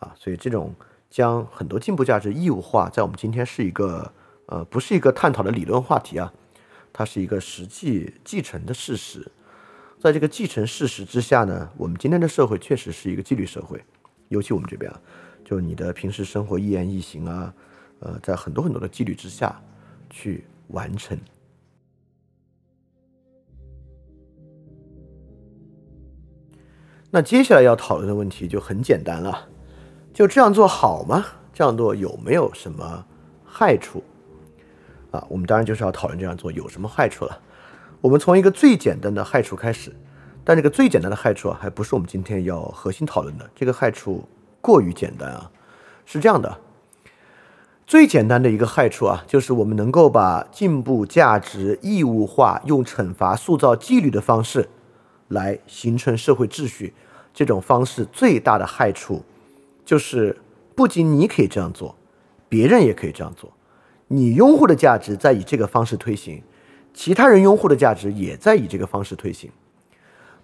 [0.00, 0.74] 啊，所以这种
[1.08, 4.10] 将很多进步价值义务化，在我们今天是一个，
[4.46, 6.32] 呃，不是一个探讨的理论话题啊，
[6.92, 9.26] 它是一个实际继承的事实。
[9.98, 13.82] 在这个继承事实之下呢，我们今天的社会确实是一个纪律社会，
[14.28, 15.00] 尤其我们这边啊，
[15.44, 17.54] 就你的平时生活一言一行啊，
[18.00, 19.60] 呃，在很多很多的纪律之下
[20.10, 21.16] 去完成。
[27.10, 29.48] 那接下来要讨论的问题就很简单了，
[30.12, 31.24] 就这样做好吗？
[31.52, 33.06] 这样做有没有什么
[33.44, 34.02] 害处？
[35.12, 37.38] 啊，我们当然就是要讨论这样做有什么害处了。
[38.00, 39.94] 我们从一个最简单的害处开始，
[40.42, 43.48] 但这个最简单的害处啊，还不是我们今天要核心讨论的。
[43.54, 44.24] 这个害处
[44.60, 45.50] 过于简单啊，
[46.04, 46.58] 是这样的：
[47.86, 54.68] 最简单的一个害处啊，就是我们能够把进步价值义务化，用惩罚塑造纪律的方式
[55.28, 56.94] 来形成社会秩序。
[57.34, 59.24] 这种方式最大的害处，
[59.84, 60.38] 就是
[60.74, 61.94] 不仅你可以这样做，
[62.48, 63.50] 别人也可以这样做。
[64.14, 66.42] 你拥护的价值在以这个方式推行，
[66.92, 69.50] 其他人拥护的价值也在以这个方式推行。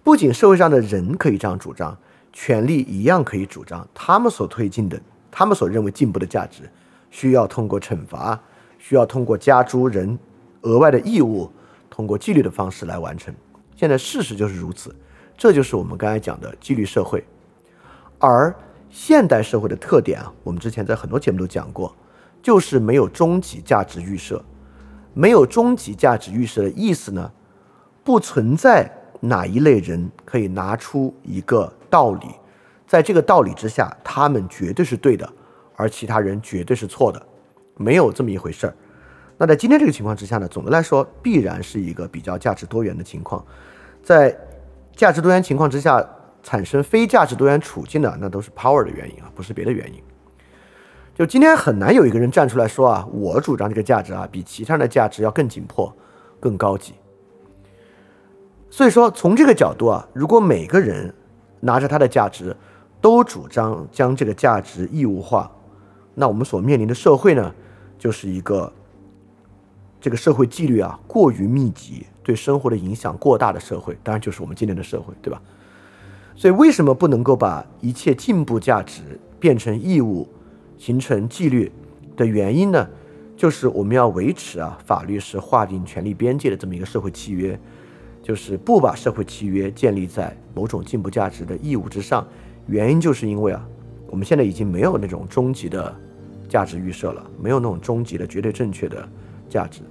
[0.03, 1.95] 不仅社会上的人可以这样主张，
[2.33, 6.63] 权力一样可以主张他们所推进的、他们所认为进步的价值，
[7.11, 8.41] 需要通过惩罚，
[8.79, 10.17] 需要通过加诸人
[10.61, 11.47] 额外的义务，
[11.91, 13.31] 通过纪律的方式来完成。
[13.75, 14.95] 现在事实就是如此。
[15.37, 17.23] 这就是我们刚才讲的纪律社会，
[18.17, 18.51] 而
[18.89, 21.95] 现代社会的特点啊，我们之前在很多节目都讲过，
[22.41, 24.43] 就是没有终极价值预设。
[25.13, 27.31] 没有终极价值预设的意思呢，
[28.03, 32.27] 不存在哪一类人可以拿出一个道理，
[32.87, 35.27] 在这个道理之下，他们绝对是对的，
[35.75, 37.21] 而其他人绝对是错的，
[37.75, 38.75] 没有这么一回事儿。
[39.37, 43.45] 那在今天这个情况之下呢，总的来说必然是一个比较价值多元的情况，
[44.03, 44.37] 在。
[44.95, 46.05] 价值多元情况之下
[46.43, 50.03] 产生非价值多元处境的，那都是 power 的原因啊，不是别的原因。
[51.19, 55.93] 就今天很难有一个人站出来说啊，我主张这个价值啊，比其他人的价值要更紧迫、
[56.39, 56.93] 更高级。
[58.69, 61.13] 所以说，从这个角度啊，如果每个人
[61.59, 62.55] 拿着他的价值
[63.01, 65.51] 都主张将这个价值义务化，
[66.15, 67.53] 那我们所面临的社会呢，
[67.97, 68.71] 就是一个
[69.99, 72.05] 这个社会纪律啊过于密集。
[72.23, 75.41] 对生活的影响过大的社会，当然就是我们今天的社会，对吧？
[76.33, 80.25] 所以，为什么不能够把一切进步价值变成义务，
[80.79, 81.71] 形成纪律
[82.17, 82.89] 的原因呢？
[83.37, 87.57] 就是我们要维持啊，法律是划定权利边界的这么一个社会契约，
[88.23, 92.27] 就是不把社会契约建立在某种进步价值的义务之上。
[92.67, 93.65] 原因就是因为啊，
[94.07, 95.95] 我们现在已经没有那种终极的
[96.49, 99.07] 价值预设了，没有那种终极的绝对正确的
[99.47, 99.81] 价值。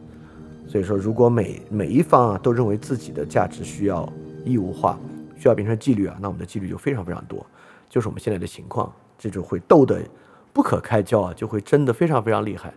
[0.67, 4.07] 所以说，如果每每一方啊都认为自己的价值需要
[4.45, 4.99] 义务化，
[5.39, 7.45] 需要变成纪律啊，那我们的纪律就非常非常多，
[7.89, 10.03] 就是我们现在的情况，这就会斗得
[10.53, 12.75] 不可开交啊，就会争得非常非常厉害，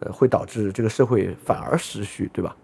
[0.00, 2.54] 呃，会导致这个社会反而失序，对吧？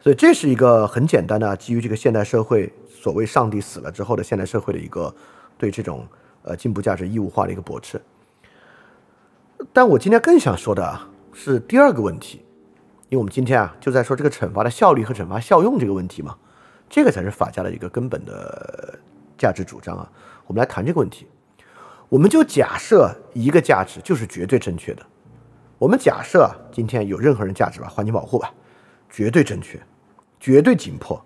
[0.00, 5.14] 所以这是一个很简单的基于这个现代社会所谓“上帝死了”之后的现代社会的一个
[5.56, 6.06] 对这种
[6.42, 8.00] 呃进步价值义务化的一个驳斥。
[9.72, 12.44] 但我今天更想说的啊是第二个问题。
[13.08, 16.34] 因为我们今天啊，就在说这个惩罚的效率和惩罚效用这个问题嘛，
[16.88, 18.98] 这个才是法家的一个根本的
[19.36, 20.10] 价值主张啊。
[20.46, 21.26] 我们来谈这个问题，
[22.12, 25.02] 我们就假设一个价值就是绝对正确的，
[25.78, 28.52] 我们假设今天有任何人价值吧，环境保护吧，
[29.08, 29.80] 绝对正确，
[30.38, 31.24] 绝对紧迫，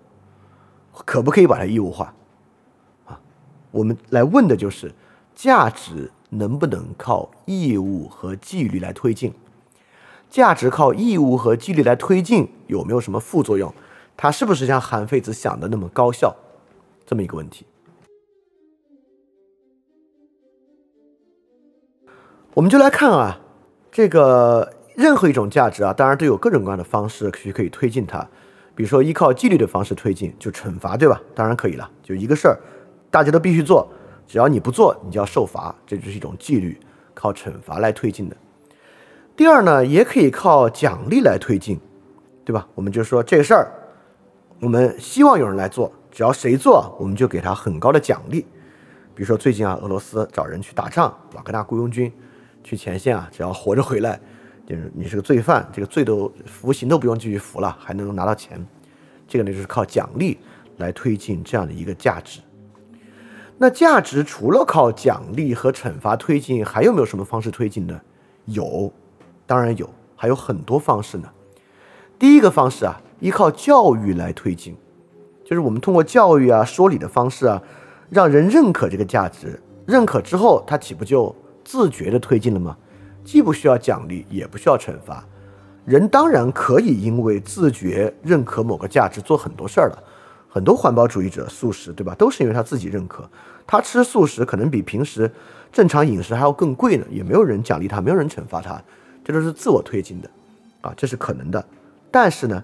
[1.05, 2.13] 可不可以把它义务化
[3.05, 3.19] 啊？
[3.69, 4.89] 我们来问的就是
[5.35, 9.33] 价值能不能靠义务和纪律来推进？
[10.29, 13.73] 价值靠义务和纪律来推进，有没有什么副作用？
[14.15, 16.33] 它是不是像韩非子想的那么高效？
[17.05, 17.65] 这么一个问题，
[22.57, 23.39] 我们就来看啊，
[23.91, 28.27] 这个任何一种价值啊，当然都有各种各样的方式去可以推进它。
[28.73, 31.21] 比如说依靠纪律的方式推进，就惩罚，对吧？
[31.35, 32.57] 当然可以了，就一个事儿，
[33.11, 33.87] 大家都必须做，
[34.25, 36.75] 只要你不做，你就要受罚，这就是一种纪律，
[37.13, 38.35] 靠惩罚来推进的。
[39.35, 41.79] 第二呢，也可以靠奖励来推进，
[42.43, 42.67] 对吧？
[42.73, 43.71] 我们就说这个事儿，
[44.61, 48.47] 我们希望有人来做，只要谁做，我们就给他很高的奖励。
[49.13, 52.11] 比如说最近啊，俄罗斯找人去打仗，瓦格纳雇佣军
[52.67, 54.19] 去前线啊，只要活着回来，
[54.65, 58.67] 就是你是个罪犯，这个罪都服刑都不用继续服了，还能拿到钱。
[59.25, 60.37] 这个呢，就是靠奖励
[60.75, 62.41] 来推进这样的一个价值。
[63.57, 68.01] 那价值除了靠奖励和惩罚推进，还有没有什么方式推进呢？
[68.43, 68.91] 有。
[69.45, 71.29] 当然有，还有很多方式呢。
[72.19, 74.75] 第一个方式啊，依靠教育来推进，
[75.45, 77.63] 就是我们通过教育啊、说理的方式啊，
[78.09, 79.57] 让人认可这个价值。
[79.85, 81.33] 认可之后，他岂不就
[81.67, 82.77] 自觉的推进了吗？
[83.25, 85.21] 既不需要奖励，也不需要惩罚，
[85.83, 90.03] 人当然可以因为自觉认可某个价值做很多事儿了。
[90.47, 92.15] 很多环保主义者素食，对吧？
[92.15, 93.29] 都是因为他自己认可，
[93.67, 95.29] 他吃素食可能比平时
[95.69, 98.81] 正常饮食还要更贵呢，也没有人奖励他，没有人惩罚他。
[99.25, 100.29] 这都是自我推进的，
[100.79, 101.63] 啊，这是可能的。
[102.09, 102.63] 但是呢，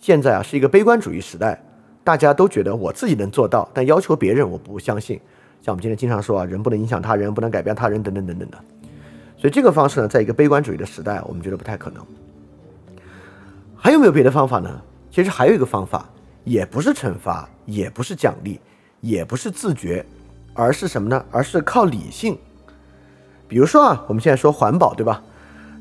[0.00, 1.60] 现在啊是一个悲观主义时代，
[2.04, 5.20] 大家都觉得我自己能做到，但要求别人我不相信。
[5.64, 8.58] 像我们今天经常说啊，人不能影响他人，不能改变他人，等等等等的。
[9.38, 12.04] 所以这个方式呢，在一个悲观主义的时代，我们觉得不太可能。
[13.74, 14.70] 还有没有别的方法呢？
[15.10, 16.06] 其实还有一个方法，
[16.44, 18.60] 也不是惩罚，也不是奖励，
[19.00, 20.04] 也不是自觉，
[20.52, 21.24] 而是什么呢？
[21.30, 22.36] 而是靠理性。
[23.48, 25.22] 比如说啊，我们现在说环保，对吧？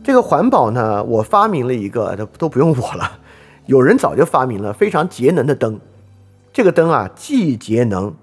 [0.02, 3.19] 这个环保呢，我发明了一个，都都不用我了，
[3.65, 5.78] 有人早就发明了非常节能的灯。
[6.54, 8.13] 这个灯啊，既节能，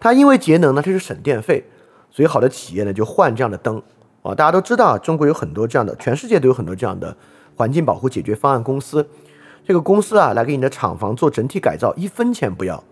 [0.00, 1.62] 它因为节能呢，它是省电费，
[2.10, 3.80] 所以好的企业呢就换这样的灯
[4.22, 4.34] 啊。
[4.34, 7.14] 大家都知道，中国有很多这样的，全世界都有很多这样的
[7.54, 9.06] 环境保护解决方案公司。
[9.62, 12.82] 这个公司啊，来给你的厂房做整体改造，一分钱不要，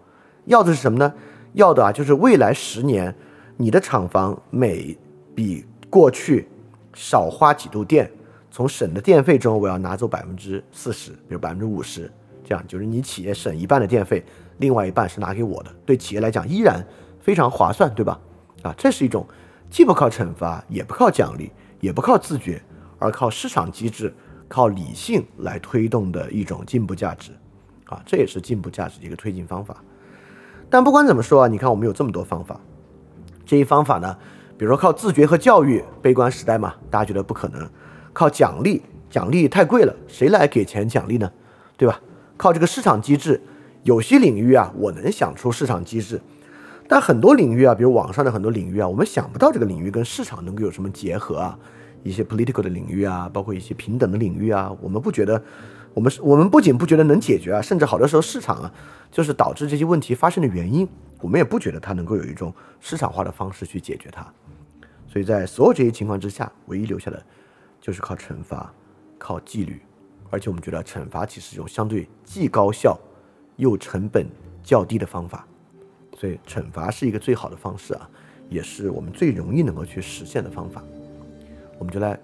[0.45, 1.13] 要的是什么呢？
[1.55, 3.13] 要的啊，就是未来十年
[3.57, 4.97] 你的厂房每
[5.35, 6.47] 比过去
[6.93, 8.09] 少花几度电，
[8.51, 12.13] 从省的电费中我要拿走百分之四十，比如百分之五十，
[12.45, 14.23] 这样就是你企业省一半的电费。
[14.59, 16.85] 另外一半是拿给我的，对企业来讲依然
[17.21, 18.21] 非常划算，对吧？
[18.63, 19.27] 啊，这是一种
[19.71, 22.61] 既不靠惩罚，也不靠奖励，也不靠自觉，
[22.99, 24.13] 而靠市场机制、
[24.49, 27.31] 靠理性来推动的一种进步价值，
[27.87, 29.77] 啊，这也是进步价值的一个推进方法。
[30.69, 32.61] 但不管怎么说啊，你看我们有这么多方法，
[33.47, 34.19] 这一方法呢，
[34.59, 37.65] 比如说靠自觉和教育，悲观时代嘛，大家觉得不可能；
[38.13, 41.31] 靠奖励，奖励太贵了，谁来给钱奖励呢？
[41.77, 42.01] 对吧？
[42.37, 43.41] 靠这个市场机制。
[43.89, 46.21] 有些领域啊，我能想出市场机制，
[46.87, 51.59] 但很多领域啊，比如网上的很多领域啊，我们想不到这个领域跟市场能够有什么结合啊。
[52.03, 55.43] 一些 political 的领域啊，包括一些平等的领域啊，我们不觉得，
[55.95, 58.71] 我们是，我们不仅不觉得能解决啊，甚至好多时候市场啊，
[59.11, 60.87] 就是导致这些问题发生的原因，
[61.23, 64.21] 我们也不觉得它能够有一种市场化的方式去解决它。
[65.07, 67.23] 所以在所有这些情况之下，唯一留下的
[67.81, 68.71] 就是靠惩罚，
[69.17, 69.81] 靠纪律，
[70.29, 72.99] 而且我们觉得惩罚其实一种相对既高效。
[73.59, 74.27] 又成本
[74.63, 75.47] 较低的方法，
[76.17, 78.09] 所以惩罚是一个最好的方式啊，
[78.49, 80.83] 也是我们最容易能够去实现的方法。
[81.79, 82.19] 我们就来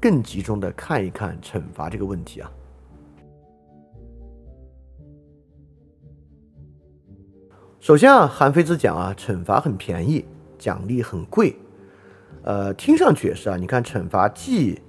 [0.00, 2.50] 更集中的看一看惩罚这个问题啊。
[7.80, 10.24] 首先啊，韩非子讲啊，惩罚很便宜，
[10.58, 11.56] 奖励很贵。
[12.44, 13.56] 呃，听上去也是啊。
[13.56, 14.80] 你看，惩罚既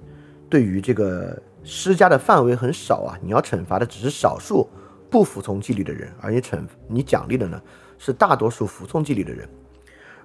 [0.48, 4.68] 对于这个施加的范围很少啊，你要惩罚的只是少数。
[5.14, 7.62] 不服从纪律的人，而且惩你奖励的呢
[7.98, 9.48] 是大多数服从纪律的人，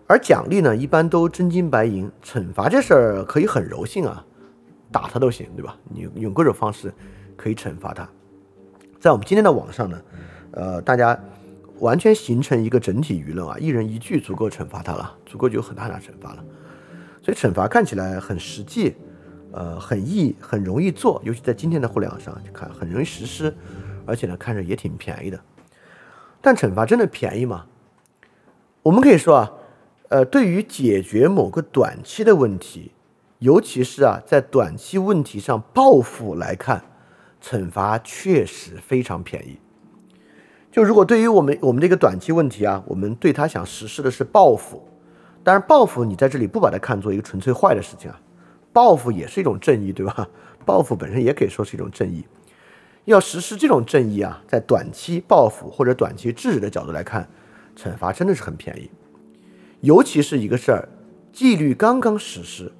[0.07, 4.25] 而奖励呢一般都真金白银，惩罚这事儿可以很柔性啊，
[4.91, 5.77] 打他都行，对吧？
[5.83, 6.91] 你用各种方式
[7.37, 8.09] 可以惩罚他。
[8.99, 10.01] 在我们今天的网上呢，
[10.53, 11.15] 呃，大家
[11.77, 16.43] 完全形成一个整体舆论啊，一人一句足够惩罚他了，足够就很大的惩罚了。
[17.21, 18.95] 所以惩罚看起来很实际，
[19.51, 23.53] 呃，很易，很容易做，尤其在今天的互联网上，看很容易实施。
[24.09, 25.39] 而且呢，看着也挺便宜的，
[26.41, 27.67] 但惩罚真的便宜吗？
[28.81, 29.51] 我们可以说啊，
[30.09, 32.91] 呃，对于解决某个短期的问题，
[33.37, 36.83] 尤其是啊，在短期问题上报复来看，
[37.41, 39.59] 惩罚确实非常便宜。
[40.71, 44.87] 就如果对于我们我们这个短期问题啊，我们对他想实施的是报复，
[45.43, 48.19] 当然报复你在这里不把它看作一个纯粹坏的事情啊，
[48.73, 50.27] 报复也是一种正义，对吧？
[50.65, 52.23] 报复本身也可以说是一种正义。
[53.09, 57.27] 要实施这种正义啊，在短期报复或者短期制止的角度来看，
[57.75, 58.87] 惩罚真的是很便宜。
[59.81, 60.87] 尤其是一个事儿，
[61.33, 62.71] 纪律刚刚实施，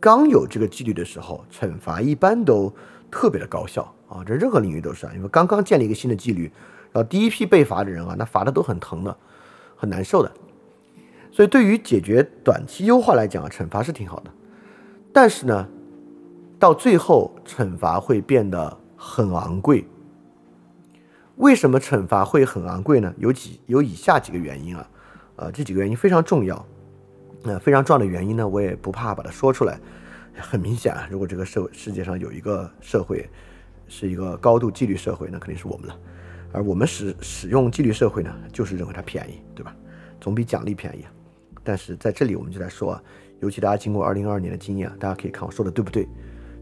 [0.00, 2.74] 刚有这个纪律的时候，惩罚一般都
[3.12, 4.24] 特别的高效啊。
[4.26, 6.50] 这任何领域都是啊，因为刚刚建立一个新的纪律，
[6.90, 9.16] 然后第一批被罚的人啊，那罚的都很疼的，
[9.76, 10.32] 很难受的。
[11.30, 14.30] 所以对于解决短期优化来讲啊，惩罚是挺好的。
[15.12, 15.68] 但是呢，
[16.58, 18.78] 到最后惩罚会变得。
[19.06, 19.86] 很昂贵，
[21.36, 23.14] 为什么惩罚会很昂贵呢？
[23.18, 24.90] 有几有以下几个原因啊，
[25.36, 26.66] 呃，这几个原因非常重要，
[27.44, 29.78] 那非常重要的原因呢，我也不怕把它说出来。
[30.38, 33.26] 很明显啊，如果这个社世界上有一个社会
[33.86, 35.96] 是一个高度纪律社会，那肯定是我们了。
[36.52, 39.74] 而我们使使用纪律社会呢，就是认为它便宜，对吧？
[40.20, 41.06] 总比奖励便宜。
[41.62, 43.02] 但是在这里我们就来说啊，
[43.40, 46.06] 尤其大家经过二零二二年的经验，大家可以看我说的对不对？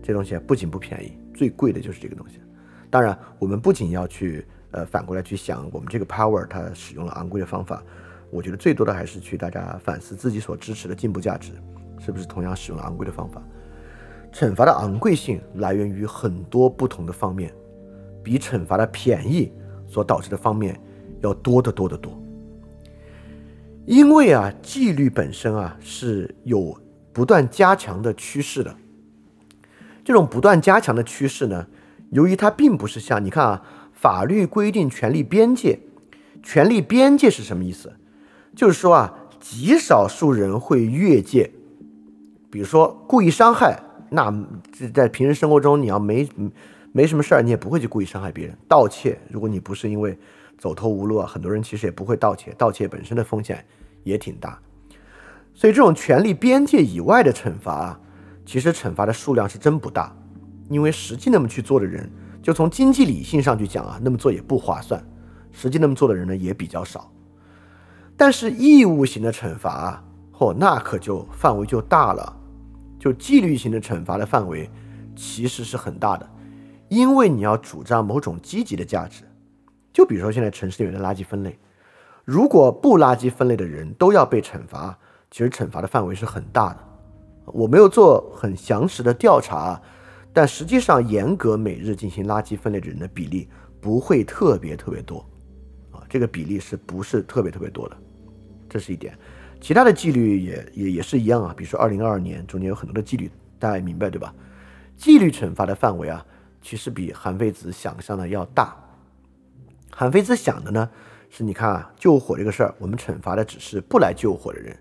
[0.03, 1.19] 这东西不仅不便宜。
[1.35, 2.41] 最贵的就是这个东西，
[2.89, 7.83] 当然，我们不仅要去呃反过来去想，我们这个 power 它使用了昂贵的方法，
[8.31, 11.53] 我觉得最多的还是去大家反思自己所支持的进步价值，
[11.99, 13.43] 是不是同样使用了昂贵的方法？
[14.33, 17.53] 惩罚的昂贵性来源于很多不同的方面，
[18.23, 19.53] 比惩罚的便宜
[19.87, 20.81] 所导致的方面
[21.21, 22.13] 要多得多得多。
[23.87, 26.77] 因为啊，纪律本身啊是有
[27.13, 28.75] 不断加强的趋势的。
[30.05, 31.67] 这种不断加强的趋势呢，
[32.11, 35.81] 由于它并不是像你看啊，法律规定权利边界，
[36.43, 37.95] 权利边界是什么意思？
[38.55, 41.51] 就是说啊，极少数人会越界，
[42.51, 44.31] 比如说故意伤害，那
[44.93, 46.29] 在平时生活中你要没
[46.93, 48.55] 没什么事儿，你也不会去故意伤害别人。
[48.69, 50.19] 盗窃，如果你不是因为
[50.59, 53.65] 走投无路啊，很多人其实也不会盗窃，盗窃本身的风险
[54.03, 54.61] 也挺大。
[55.55, 57.99] 所以这种权利边界以外的惩罚。
[58.45, 60.15] 其实惩罚的数量是真不大
[60.69, 62.11] 因为实际那么去做的人，
[62.43, 65.03] 就从经济理性上去讲啊，那么做也不划算。
[65.53, 67.13] 实际那么做的人呢也比较少。
[68.17, 72.37] 但是义务型的惩罚，嚯，那可就范围就大了。
[72.99, 74.71] 就纪律型的惩罚的范围
[75.15, 76.29] 其实是很大的，
[76.89, 79.25] 因为你要主张某种积极的价值。
[79.93, 81.59] 就比如说现在城市里面的垃圾分类，
[82.25, 84.99] 如果不垃圾分类的人都要被惩罚，
[85.31, 86.79] 其实惩罚的范围是很大的。
[87.47, 89.81] 我没有做很详实的调查，
[90.33, 93.49] 但实际上严格每日进行垃圾分类的人的比例
[93.81, 95.19] 不会特别特别多，
[95.91, 97.97] 啊，这个比例是不是特别特别多的？
[98.69, 99.17] 这是一点。
[99.61, 104.35] 其他的纪律也也也是一样啊，比如说二零二二年中间有很多的纪律，大家明白对吧？
[104.97, 106.25] 纪律惩罚的范围啊，
[106.61, 108.77] 其实比韩非子想象的要大。
[109.91, 110.91] 韩非子想的呢，
[111.31, 114.77] 是你看啊，救火这个事儿，我们惩罚的只是不来救火的人。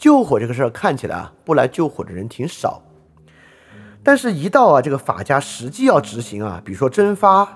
[0.00, 2.82] 救火这个事儿看起来啊，不来救火的人挺少，
[4.02, 7.46] 但是，一到啊这个法家实际要执行啊，比如说征发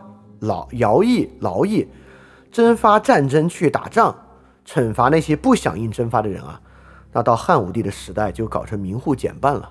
[0.40, 1.88] 劳徭役、劳役，
[2.52, 4.14] 征发战争去打仗。
[4.66, 6.60] 惩罚那些不响应征发的人啊，
[7.12, 9.70] 那到汉武帝的时代就搞成民户减半了，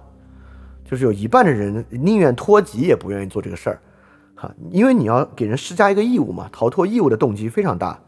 [0.83, 3.81] 就是有一半的人宁愿脱籍也不愿意做这个事儿，
[4.35, 7.99] 哈，因为你要给人施加一个义务嘛，逃脱义务的动机非常大，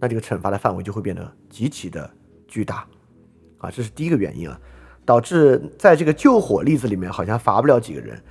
[0.00, 2.10] 那这个惩罚的范围就会变得极其的
[2.48, 2.84] 巨大，
[3.64, 4.58] 啊，这是第一个原因啊，
[5.04, 8.22] 导致在这个救火例子里面好像罚不了几个人，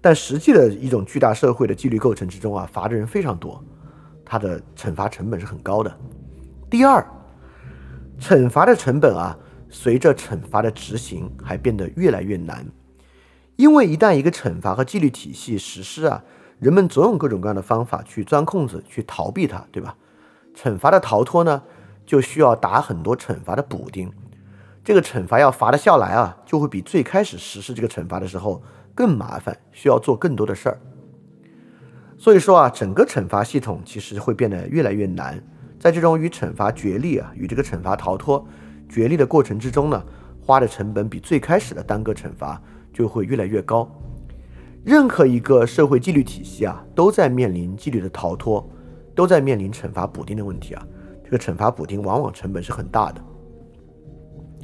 [0.00, 3.62] 但实际的一种巨大社会的纪律构成之中啊，罚的人非常多，
[4.24, 5.96] 它的惩罚成本是很高的。
[6.68, 7.06] 第二。
[8.20, 9.38] 惩罚的成本啊，
[9.70, 12.66] 随着惩罚的执行还变得越来越难，
[13.54, 16.24] 因为一旦一个惩罚和纪律体系实施啊，
[16.58, 19.94] 人们总有各种各样的方法去钻空子去逃避它，对吧？
[20.52, 21.62] 惩罚的逃脱呢，
[22.04, 24.10] 就需要打很多惩罚的补丁，
[24.88, 28.62] 这个惩罚要罚得下来啊，就会比最开始实施这个惩罚的时候
[28.94, 30.80] 更麻烦，需要做更多的事儿。
[32.16, 35.44] 所以说啊，整个惩罚系统其实会变得越来越难。
[35.78, 38.42] 在这种与惩罚决力啊，与这个惩罚逃脱
[38.88, 40.02] 决力的过程之中呢，
[40.40, 42.58] 花的成本比最开始的单个惩罚
[42.90, 43.86] 就会越来越高。
[44.86, 48.66] 任何一个社会纪律体系啊，都在面临纪律的逃脱，
[49.14, 50.82] 都在面临惩罚补丁的问题啊。
[51.22, 53.22] 这个惩罚补丁往往成本是很大的。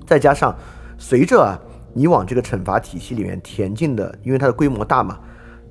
[0.07, 0.55] 再加上
[0.99, 1.59] 随着啊，
[1.93, 5.19] 你往这个惩罚体系里面填进的，因为它的规模大嘛，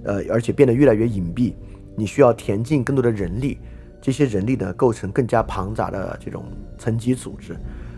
[0.04, 1.54] 呃，而且变得越来越隐蔽，
[1.96, 3.60] 你需要填进更多的人力。
[4.02, 6.46] 这些人力呢，构成更加庞杂的这种
[6.78, 7.56] 层级组织。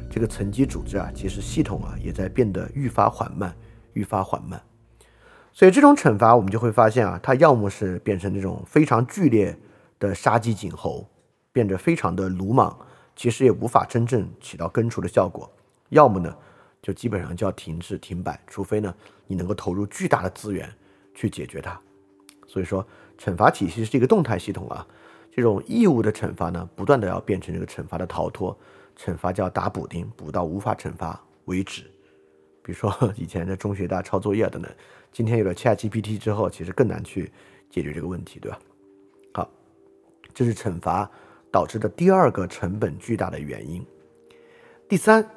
[0.07, 3.53] 这个层级组织啊，其实系统啊，也在变得愈发缓慢，
[3.93, 4.61] 愈发缓慢。
[5.51, 9.57] 所以这种惩罚，我们就会发现啊，它要么是变成这种非常剧烈
[9.99, 11.09] 的杀鸡儆猴，
[11.51, 12.77] 变得非常的鲁莽，
[13.15, 15.49] 其实也无法真正起到根除的效果；
[15.89, 16.35] 要么呢，
[16.81, 18.93] 就基本上就要停滞停摆，除非呢，
[19.27, 20.71] 你能够投入巨大的资源
[21.13, 21.79] 去解决它。
[22.47, 22.85] 所以说，
[23.17, 24.85] 惩罚体系是一个动态系统啊。
[25.31, 28.57] 这种义务的惩罚呢，不断的要变成这个惩罚的逃脱，
[28.95, 31.83] 惩罚叫打补丁，补到无法惩罚为止。
[32.63, 34.71] 比如说 以前在中学大家抄作业等等，
[35.11, 37.31] 今天有了 ChatGPT 之后，其实更难去
[37.69, 38.59] 解决这个问题，对吧？
[39.33, 39.51] 好，
[40.33, 41.09] 这是惩罚
[41.51, 43.85] 导致的第二个成本巨大的原因。
[44.87, 45.27] 第三，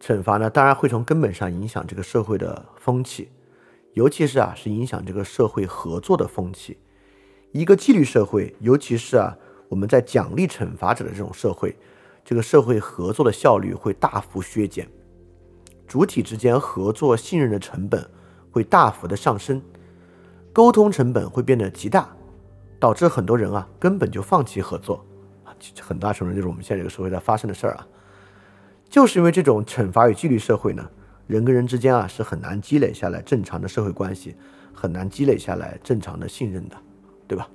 [0.00, 3.28] 惩罚呢，当然会从根本上影响这个社会的风气，
[3.94, 6.78] 尤其是啊，是影响这个社会合作的风气。
[7.52, 9.36] 一个纪律社会，尤其是啊，
[9.68, 11.74] 我们在奖励惩罚者的这种社会，
[12.24, 14.86] 这个社会合作的效率会大幅削减，
[15.86, 18.06] 主体之间合作信任的成本
[18.50, 19.62] 会大幅的上升，
[20.52, 22.14] 沟通成本会变得极大，
[22.78, 25.02] 导致很多人啊根本就放弃合作
[25.44, 27.86] 啊，很大程度就是我们现在这个社会在发生的事儿啊，
[28.88, 30.88] 就是因为这种惩罚与纪律社会呢，
[31.26, 34.34] 人跟人之间啊是很难积累下来正常的社会关系，
[34.72, 36.76] 很难积累下来正常的信任的。
[37.28, 37.48] 对吧？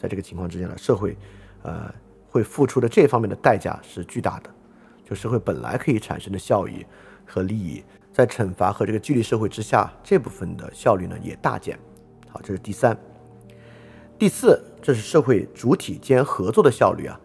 [0.00, 1.14] 在这个情况之下呢，社会，
[1.60, 1.94] 呃，
[2.30, 4.48] 会付出的这方面的代价是巨大的。
[5.04, 6.86] 就社会本来可以产生的效益
[7.26, 11.78] 和利益，在惩罚和这个纪律社会之下，这部分的效率呢也大减。
[12.30, 12.96] 好，这是第三。
[14.18, 17.20] 第四，这是社会主体间合作的效率啊。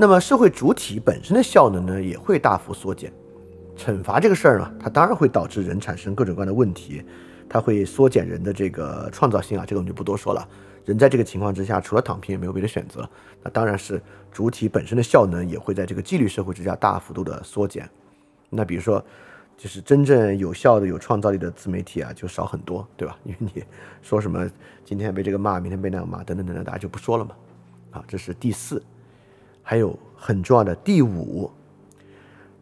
[0.00, 3.12] 那么社会主体本身的效能呢，也会大幅缩减。
[3.76, 7.02] 惩罚这个事儿呢，它当然会导致人产生各种各样的问题，
[7.48, 10.48] 它会缩减人的这个创造性啊，这个我们就不多说了。
[10.84, 13.10] 人在这个情况之下，除了躺平也没有别的选择。
[13.42, 17.90] 那当然是主体本身的效能也会在这个纪律社会之下大幅度的缩减。
[18.50, 19.04] 那比如说，
[19.56, 23.18] 就是真正有效的、有创造力的自媒体啊，就少很多，对吧？
[23.24, 23.64] 因为你
[24.00, 24.48] 说什么
[24.84, 27.34] 今天被这个骂，明天被那个骂，等等等等，大家就不说了嘛。
[27.90, 28.80] 啊，这是第四。
[29.70, 31.50] 还有很重要的第五，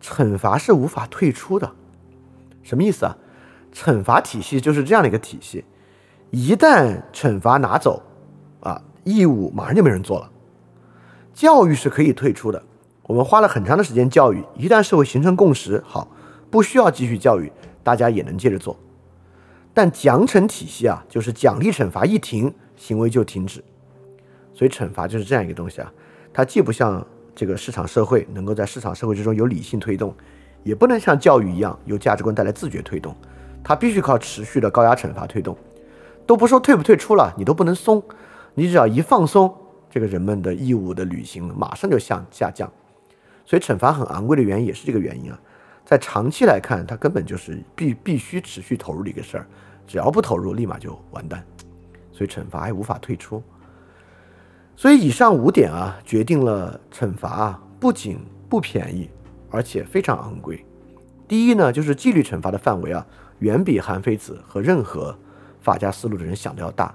[0.02, 1.70] 惩罚是无法退出的。
[2.64, 3.16] 什么意思啊？
[3.72, 5.64] 惩罚体系就是这样的一个体系。
[6.32, 8.02] 一旦惩罚拿走，
[8.58, 10.28] 啊，义务马上就没人做了。
[11.32, 12.60] 教育是可以退出的。
[13.04, 16.08] 我们花了很长的时间教育，一旦社会形成共识，好，
[16.50, 17.52] 不需要继续教育，
[17.84, 18.76] 大家也能接着做。
[19.72, 23.62] 但奖惩体系啊，就是奖励惩罚一停，行为就停止。
[24.52, 25.92] 所以惩罚就是这样一个东西啊，
[26.36, 27.02] 它既不像
[27.34, 30.14] 这个市场社会能够在市场社会之中有理性推动，
[30.64, 33.16] 也不能像教育一样由价值观带来自觉推动，
[33.64, 35.56] 它必须靠持续的高压惩罚推动。
[36.26, 38.02] 都不说退不退出了，你都不能松，
[38.52, 39.50] 你只要一放松，
[39.88, 42.70] 这个人们的义务的履行马上就向下降。
[43.46, 45.40] 所以惩罚很昂贵的原因也是这个原因啊，
[45.86, 49.46] 在长期来看，它根本就是必必须持续投入的一个事儿，
[49.86, 51.42] 只要不投入，立马就完蛋。
[52.12, 53.42] 所以惩罚还无法退出。
[54.76, 59.08] 所以以上五点啊，决定了惩罚啊不仅不便宜，
[59.50, 60.62] 而且非常昂贵。
[61.26, 63.04] 第一呢，就是纪律惩罚的范围啊，
[63.38, 65.16] 远比韩非子和任何
[65.62, 66.94] 法家思路的人想的要大。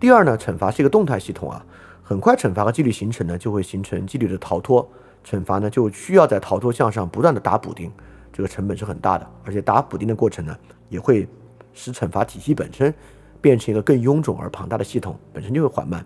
[0.00, 1.64] 第二呢，惩罚是一个动态系统啊，
[2.02, 4.86] 很快惩罚和纪律形成呢，就会形成纪律的逃脱。
[5.24, 7.90] 惩罚呢，就需要在逃脱项上不断的打补丁，
[8.32, 10.54] 这个成本是很大的，而且打补丁的过程呢，
[10.88, 11.28] 也会
[11.72, 12.92] 使惩罚体系本身
[13.40, 16.04] 变成一个更臃肿而庞大的系统，本身就会缓慢，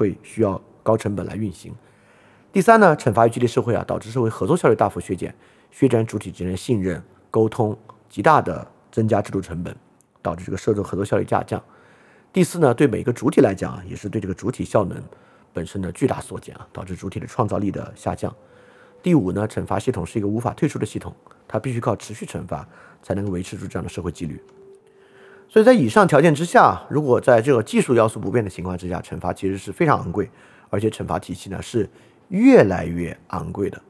[0.00, 1.74] 会需要高成本来运行。
[2.50, 5.34] 第三呢，惩罚与激励社会啊，导致社会合作效率大幅削减，
[5.70, 7.76] 削减主体之间的信任沟通，
[8.08, 9.76] 极大的增加制度成本，
[10.22, 11.62] 导致这个社会合作效率下降。
[12.32, 14.98] 第四呢，对每个主体来讲啊，也是对这个主体效能
[15.52, 18.34] 本身的巨大缩减啊，导致主体的创造力的下降。
[19.02, 21.14] 第五呢，惩罚系统是一个无法退出的系统，
[21.46, 22.66] 它必须靠持续惩罚
[23.02, 24.42] 才能维持住这样的社会纪律。
[25.52, 30.30] 所以在以上条件之下，如果在这个技术要素不变的情况之下，惩罚其实是非常昂贵，
[30.68, 31.90] 而且惩罚体系呢是
[32.28, 33.82] 越来越昂贵的。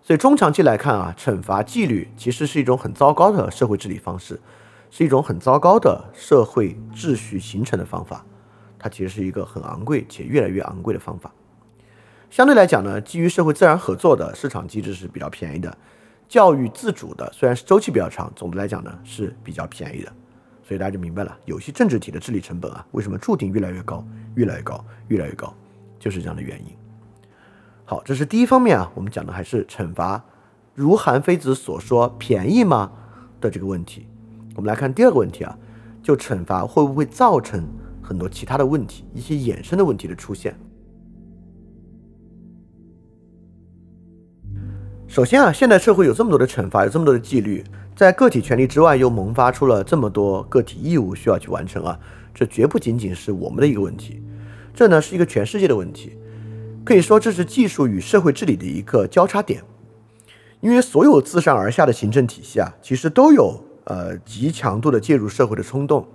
[0.00, 4.40] 所以中长期来看啊，惩罚纪律其实是一种很糟糕的社会治理方式，
[4.88, 8.24] 是一种很糟糕的社会秩序形成的方法，
[8.78, 11.32] 它其实是一个很昂贵且越来越昂贵的方法。
[12.30, 15.76] 相对来讲呢，基于社会自然合作的市场机制是比较便宜的，
[16.28, 20.12] 教育自主的虽然是周期比较长，总的来讲呢是比较便宜的，
[20.72, 24.02] 所以大家就明白了，有些政治体的治理成本啊，为什么注定越来越高，
[24.36, 25.52] 越来越高，越来越高，
[25.98, 26.74] 就是这样的原因。
[27.84, 30.24] 好，这是第一方面啊，我们讲的还是惩罚，
[30.74, 32.90] 如韩非子所说便宜吗
[33.38, 34.06] 的这个问题。
[34.54, 35.58] 我们来看第二个问题啊，
[36.02, 37.62] 就惩罚会不会造成
[38.02, 40.58] 很多其他的问题，一些衍生的问题的出现。
[45.12, 47.62] 首先啊，现代社会有这么多的惩罚，有这么多的纪律，
[47.94, 52.00] 在个体权利之外，又萌发出了这么多个体义务需要去完成啊，
[52.32, 54.22] 这绝不仅仅是我们的一个问题，
[54.72, 56.16] 这呢是一个全世界的问题，
[56.82, 59.62] 可以说这是技术与社会治理的一个交叉点，
[60.60, 66.08] 因为所有自上而下的行政体系啊，其实都有呃极强度的介入社会的冲动，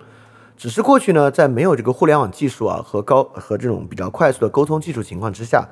[0.58, 5.70] 只是过去呢，在没有这个互联网技术啊和高和这种比较快速的沟通技术情况之下，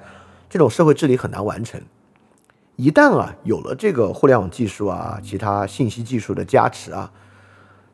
[0.48, 1.82] 这种社会治理很难完成。
[2.78, 7.10] 一旦啊有了这个互联网技术啊，其他信息技术的加持啊，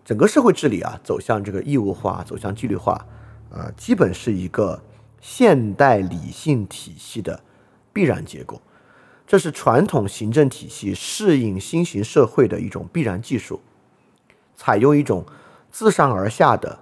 [0.03, 3.05] 整个社会治理啊走向这个义务化，走向纪律化，
[3.51, 4.81] 呃，基本是一个
[5.19, 7.39] 现代理性体系的
[7.93, 8.59] 必然结果。
[9.27, 13.61] 这是传统行政体系适应新型社会的一种必然技术，
[14.55, 15.23] 采用一种
[15.69, 16.79] 自上而下的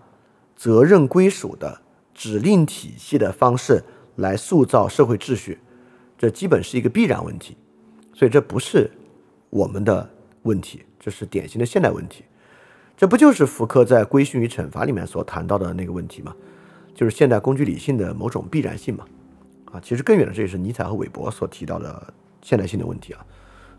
[0.56, 1.82] 责任归属的
[2.14, 3.84] 指令体系的方式
[4.16, 5.60] 来塑造社会秩序，
[6.18, 7.58] 这基本是一个必然问题。
[8.20, 8.92] 所以这不是
[9.50, 10.10] 我们的
[10.42, 12.26] 问题，这是典型的现代问题。
[12.98, 16.36] 这不就是福柯在《规训与惩罚》里面所谈到的那个问题吗？
[16.94, 19.06] 就是现代工具理性的某种必然性嘛？
[19.72, 23.26] 啊，其实更远的，这也是尼采和韦伯所提到的现代性的问题啊，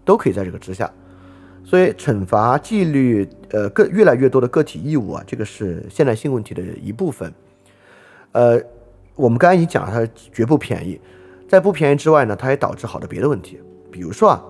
[0.07, 0.91] 都可以在这个之下。
[1.63, 7.31] 所以惩罚、纪律，呃，个越来越多的个体义务啊，这个是现代性问题的一部分。
[8.33, 8.59] 呃，
[9.17, 10.99] 我们刚才已经讲了，它绝不便宜，
[11.47, 13.61] 在不便宜之外呢，它也导致好多别的问题。
[13.91, 14.43] 比如说啊，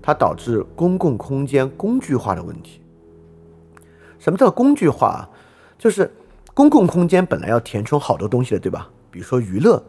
[0.00, 2.80] 它导致公共空间工具化的问题。
[4.18, 5.28] 什么叫工具化？
[5.78, 6.10] 就是
[6.54, 8.88] 公共空间本来要填充好多东西的，对吧？
[9.10, 9.82] 比如说娱乐、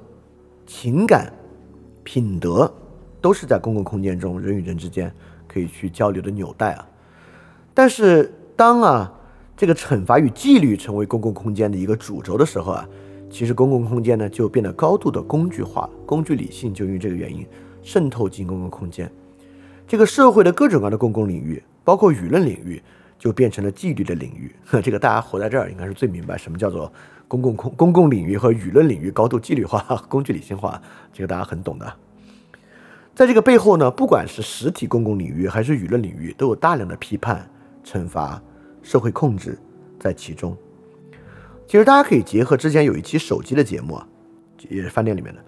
[0.65, 1.31] 情感、
[2.03, 2.73] 品德，
[3.21, 5.13] 都是在公共空间中人与人之间
[5.47, 6.87] 可以去交流的纽带啊。
[7.73, 9.13] 但是当啊
[9.55, 12.89] 这个惩罚与纪律成为公共空间的一个主轴的时候啊，
[13.29, 17.45] 其实公共空间呢就变得高度的工具化，工具理性就因为这个原因。
[17.83, 19.11] 渗透进公共空间，
[19.87, 22.81] 这个社会的各种各样的公共领域，包括舆论领域，
[23.19, 24.51] 就变成了纪律的领域。
[24.65, 26.91] 呵 这个大家活在这儿，应该是最明白什么叫做
[27.27, 30.81] 公共空公共领域和舆论领域高度纪律化、 工具理性化。
[31.11, 31.93] 这个大家很懂的。
[33.13, 37.47] 在这个背后呢，不管是实体公共领域还是舆论领域，都有大量的批判、
[37.83, 38.41] 惩罚、
[38.81, 39.59] 社会控制
[39.99, 40.57] 在其中。
[41.67, 44.07] 其其实大家可以结合之前有一期手机的节目啊，
[44.69, 45.43] 也是饭店里面的。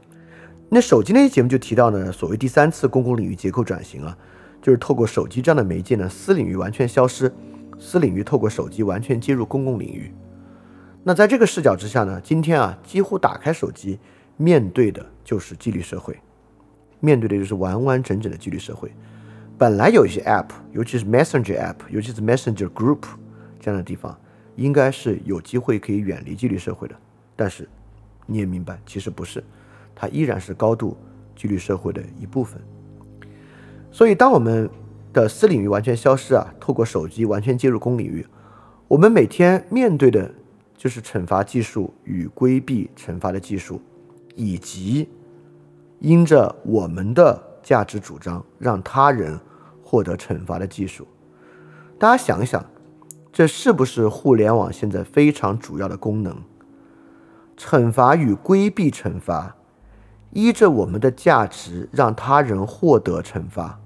[0.70, 4.18] 那手机那期节目就提到呢，所谓第三次公共领域结构转型啊，
[4.62, 7.32] 就是透过手机这样的媒介呢，私领域完全消失，
[7.80, 10.12] 私领域透过手机完全接入公共领域。
[11.04, 14.00] 那在这个视角之下呢，今天啊，几乎打开手机，
[14.38, 16.20] 面对的就是纪律社会，
[17.00, 18.92] 面对的就是完完整整的纪律社会。
[19.58, 23.04] 本来有一些 App，尤其是 Messenger App，尤其是 Messenger Group
[23.60, 24.20] 这样的地方，
[24.56, 26.96] 应该是有机会可以远离纪律社会的。
[27.36, 27.70] 但是
[28.26, 29.44] 你也明白，其实不是，
[29.96, 30.98] 它依然是高度
[31.36, 32.62] 纪律社会的一部分。
[33.92, 34.70] 所以，当我们
[35.14, 38.28] 的私领域完全消失啊，透过手机完全接入公领域，
[38.88, 40.30] 我们每天面对的。
[40.78, 43.82] 就是惩罚技术与规避惩罚的技术，
[44.36, 45.10] 以及
[46.00, 49.40] 因着我们的价值主张让他人
[49.82, 51.08] 获得惩罚的技术。
[51.98, 52.64] 大家想一想，
[53.32, 56.38] 这是不是互联网现在非常主要的功能？
[57.58, 59.55] 惩罚与规避惩罚，
[60.36, 63.80] 依着我们的价值让他人获得惩罚，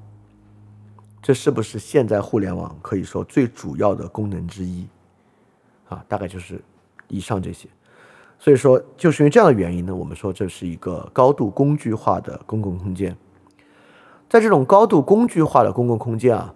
[1.21, 4.85] 这是不是现在互联网可以说最主要的功能之一？
[5.87, 6.61] 啊，大概就是。
[7.11, 7.67] 以上这些，
[8.37, 13.17] 所以说就是因为这样的原因呢，我们说这是一个高度工具化的公共空间。
[14.29, 16.53] 在这种高度工具化的公共空间啊，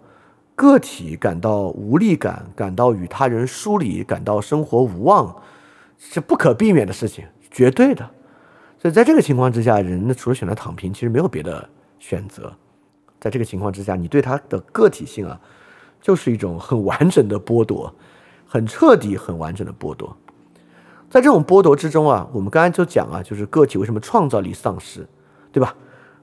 [0.54, 5.42] 个体感到无力感，感到与他人疏离，感到生活无望，
[5.98, 8.08] 是不可避免的事情，绝对的。
[8.84, 11.70] 所以在这个情况之下，人除了选择躺平，其实没有别的
[12.00, 12.52] 选择。
[13.18, 15.40] 在这个情况之下，你对他的个体性啊，
[16.02, 17.96] 就是一种很完整的剥夺，
[18.46, 20.18] 很彻底、很完整的剥夺。
[21.10, 25.08] 在这种剥夺之中啊，我们刚才就讲啊，就是个体为什么创造力丧失，
[25.54, 25.78] 对吧？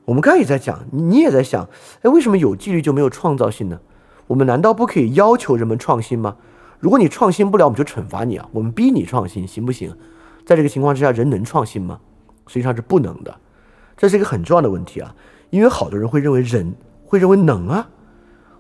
[0.04, 1.66] 我们刚才也在讲，你也在想，
[2.02, 3.80] 哎，为什么有纪律就没有创造性呢？
[4.26, 6.36] 我们难道不可以要求人们创新吗？
[6.78, 9.96] 如果你创新不了，我们就惩罚你啊，我们逼你创新，行不行？
[10.44, 12.00] 在这个情况之下，人能创新吗？
[12.50, 13.32] 实际上是不能的，
[13.96, 15.14] 这是一个很重要的问题啊，
[15.50, 16.74] 因为好多人会认为人
[17.06, 17.88] 会认为能啊，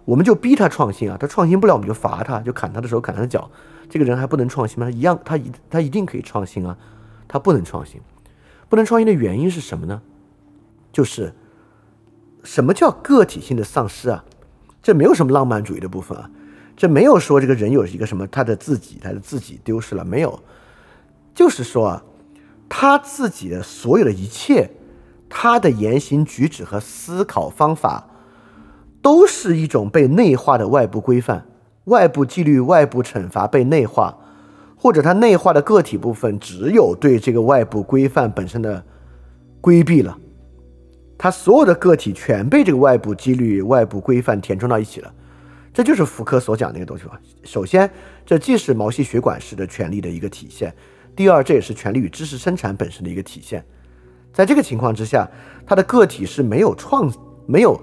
[0.04, 3.50] 我们就逼他创新啊，他创新不了，我们就罚他，就砍他的手，砍他的脚。
[3.88, 4.88] 这个人还不能创新吗？
[4.88, 6.78] 一样，他一他一定可以创新啊，
[7.26, 8.00] 他不能创新，
[8.68, 10.00] 不能创新的原因是什么呢？
[10.92, 11.34] 就是
[12.44, 14.24] 什么叫个体性的丧失啊？
[14.80, 16.30] 这没有什么浪漫主义的部分啊，
[16.76, 20.40] 这没有说这个人有一个什么他的自己，他的自己丢失了没有？
[21.34, 22.02] 就是说啊，
[22.70, 24.70] 他自己的所有的一切，
[25.28, 28.08] 他的言行举止和思考方法，
[29.02, 31.46] 都是一种被内化的外部规范。
[31.84, 34.16] 外部纪律、外部惩罚被内化，
[34.76, 38.84] 或者他内化的个体部分只有对这个外部规范本身的
[39.60, 40.16] 规避了，
[41.18, 45.12] 他所有的个体全被这个外部纪律、外部规范填充到一起了，
[45.72, 47.18] 这就是福柯所讲那个东西吧。
[47.42, 47.90] 首先，
[48.24, 50.70] 这既是毛细血管式的权利的一个体现；
[51.14, 53.64] 第二，这也是权力与知识生产本身的一个体现。
[54.32, 55.28] 在这个情况之下，
[55.66, 57.12] 它的个体是没有创、
[57.46, 57.80] 没有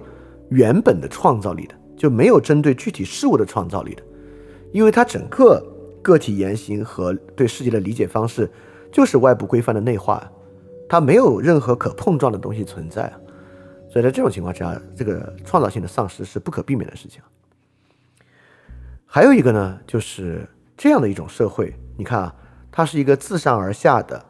[0.50, 1.76] 原本的创造力的。
[1.98, 4.04] 就没有针对具体事物的创造力的，
[4.72, 5.60] 因为它整个
[6.00, 8.48] 个体言行和对世界的理解方式
[8.92, 10.32] 就是外部规范的内化，
[10.88, 13.12] 它没有任何可碰撞的东西存在，
[13.90, 17.20] 所以在这种情况下，这个创造性的丧失是不可避免的事情。
[19.08, 20.48] 还有一个呢，就是
[20.78, 22.36] 这样的一种社会，你看啊，
[22.78, 24.24] 它是一个自上而下的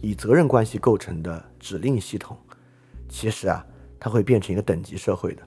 [0.00, 2.36] 以责任关系构成的指令系统，
[3.08, 3.64] 其实啊，
[4.00, 5.42] 它会变成一个等级社会的。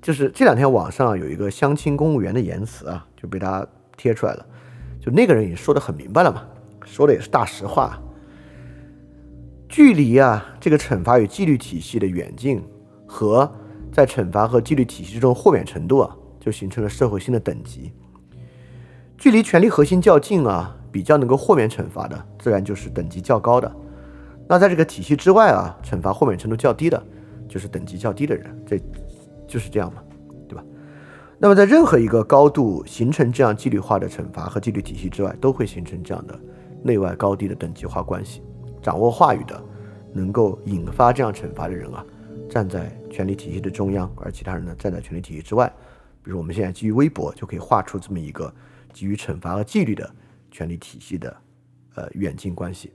[0.00, 3.68] 就是这两天网上有一个相亲公务员的言辞啊，就被大家
[3.98, 4.46] 贴出来了。
[4.98, 6.42] 就那个人也说的很明白了嘛，
[6.86, 8.00] 说的也是大实话。
[9.68, 12.62] 距离啊，这个惩罚与纪律体系的远近
[13.06, 13.54] 和
[13.92, 17.92] 在惩罚和纪律体系之中豁免程度啊，就形成了社会性的等级。
[19.18, 23.70] 距离权力核心较近啊，比较能够豁免惩罚的，自然就是等级较高的。
[24.46, 27.02] 那在这个体系之外啊，惩罚豁免程度较低的，
[27.48, 28.64] 就是等级较低的人。
[28.66, 28.80] 这。
[29.50, 30.02] 就是这样嘛，
[30.46, 30.62] 对吧？
[31.38, 36.38] 那么在任何一个高度形成这样纪律化的惩罚和纪律体系之外，都会形成这样的
[36.82, 38.42] 内外高低的等级化关系。
[38.82, 39.58] 掌握话语的，
[40.12, 42.04] 能够引发这样惩罚的人啊，
[42.46, 45.72] 站在权力体系的中央，而其他人呢，站在权力体系之外。
[46.22, 48.52] 比如我们现在基于微博，就可以画出这么一个
[48.92, 50.10] 基于惩罚和纪律的
[50.58, 51.36] 权力体系的
[51.94, 52.92] 呃远近关系。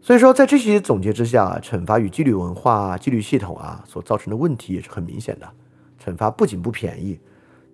[0.00, 5.46] 所以说，在这些总结之下，惩罚与纪律文化、纪律系统啊所造成的问题也是很明显的。
[6.02, 7.20] 惩罚不仅不便宜，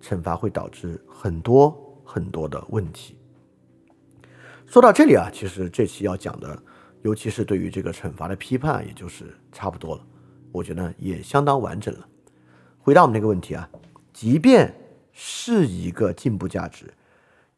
[0.01, 3.17] 惩罚会导致很多很多的问题。
[4.65, 6.61] 说到这里啊，其实这期要讲的，
[7.03, 10.05] 尤其是对于这个惩罚的批判，也就是差不多了。
[10.51, 12.05] 我觉得也相当完整了。
[12.79, 13.69] 回答我们那个问题啊，
[14.11, 14.75] 即便
[15.13, 16.93] 是一个进步价值，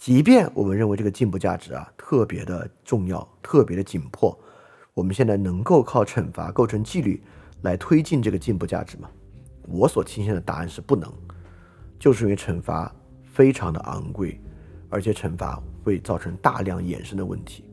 [0.01, 4.35] 即便我们认为这个进步价值啊特别的重要、特别的紧迫，
[4.95, 7.21] 我们现在能够靠惩罚构成纪律
[7.61, 9.07] 来推进这个进步价值吗？
[9.67, 11.07] 我所倾向的答案是不能，
[11.99, 12.91] 就是因为惩罚
[13.31, 14.41] 非常的昂贵，
[14.89, 17.63] 而且惩罚会造成大量衍生的问题。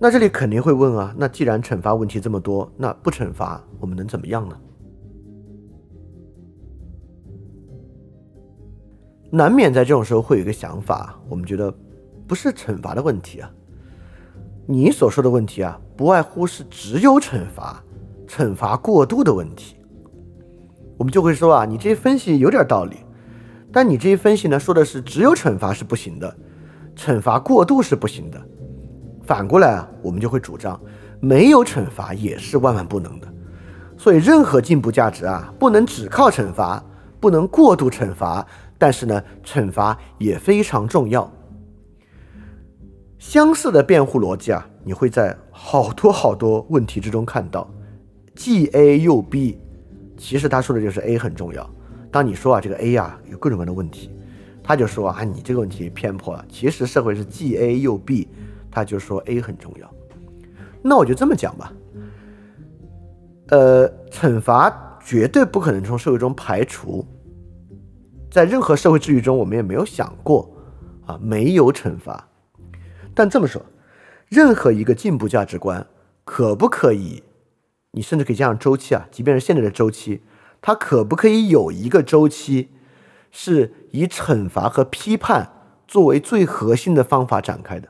[0.00, 4.60] 那这里肯定会问啊，那既然惩罚问题这么多，那不惩罚我们能怎么样呢？
[9.30, 11.72] 难免在这种时候会有一个想法，我们觉得
[12.26, 13.50] 不是惩罚的问题啊，
[14.66, 17.82] 你所说的问题啊，不外乎是只有惩罚，
[18.26, 19.76] 惩罚过度的问题。
[20.96, 22.96] 我们就会说啊，你这些分析有点道理，
[23.70, 26.34] 但你这些分析呢，说的是只有惩罚是不行的，
[26.96, 28.40] 惩罚过度是不行的。
[29.24, 30.80] 反过来啊，我们就会主张
[31.20, 33.28] 没有惩罚也是万万不能的。
[33.98, 36.82] 所以任何进步价值啊，不能只靠惩罚，
[37.20, 38.46] 不能过度惩罚。
[38.78, 41.30] 但是呢，惩罚也非常重要。
[43.18, 47.68] 相似的辩护逻辑啊，你会在好多好多问题之中看到，
[48.34, 49.58] 既 A 又 B，
[50.16, 51.68] 其实他说的就是 A 很重要。
[52.10, 54.10] 当你说啊，这个 A 呀有各种各样的问题，
[54.62, 56.44] 他就说啊，你这个问题偏颇了。
[56.48, 58.28] 其实社会是既 A 又 B。
[58.70, 59.90] 他就说 A 很重要，
[60.82, 61.72] 那我就这么讲吧。
[63.48, 67.04] 呃，惩罚绝对不可能从社会中排除，
[68.30, 70.50] 在任何社会秩序中，我们也没有想过
[71.06, 72.28] 啊没有惩罚。
[73.14, 73.62] 但这么说，
[74.28, 75.86] 任何一个进步价值观
[76.24, 77.22] 可不可以？
[77.92, 80.22] 你甚至可以加上周期啊，即便是现在的周期，
[80.60, 82.68] 它可不可以有一个周期
[83.30, 85.50] 是以惩罚和批判
[85.86, 87.88] 作为最核心的方法展开的？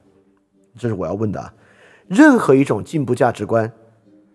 [0.78, 1.55] 这是我要问的啊！
[2.07, 3.72] 任何一种进步价值观，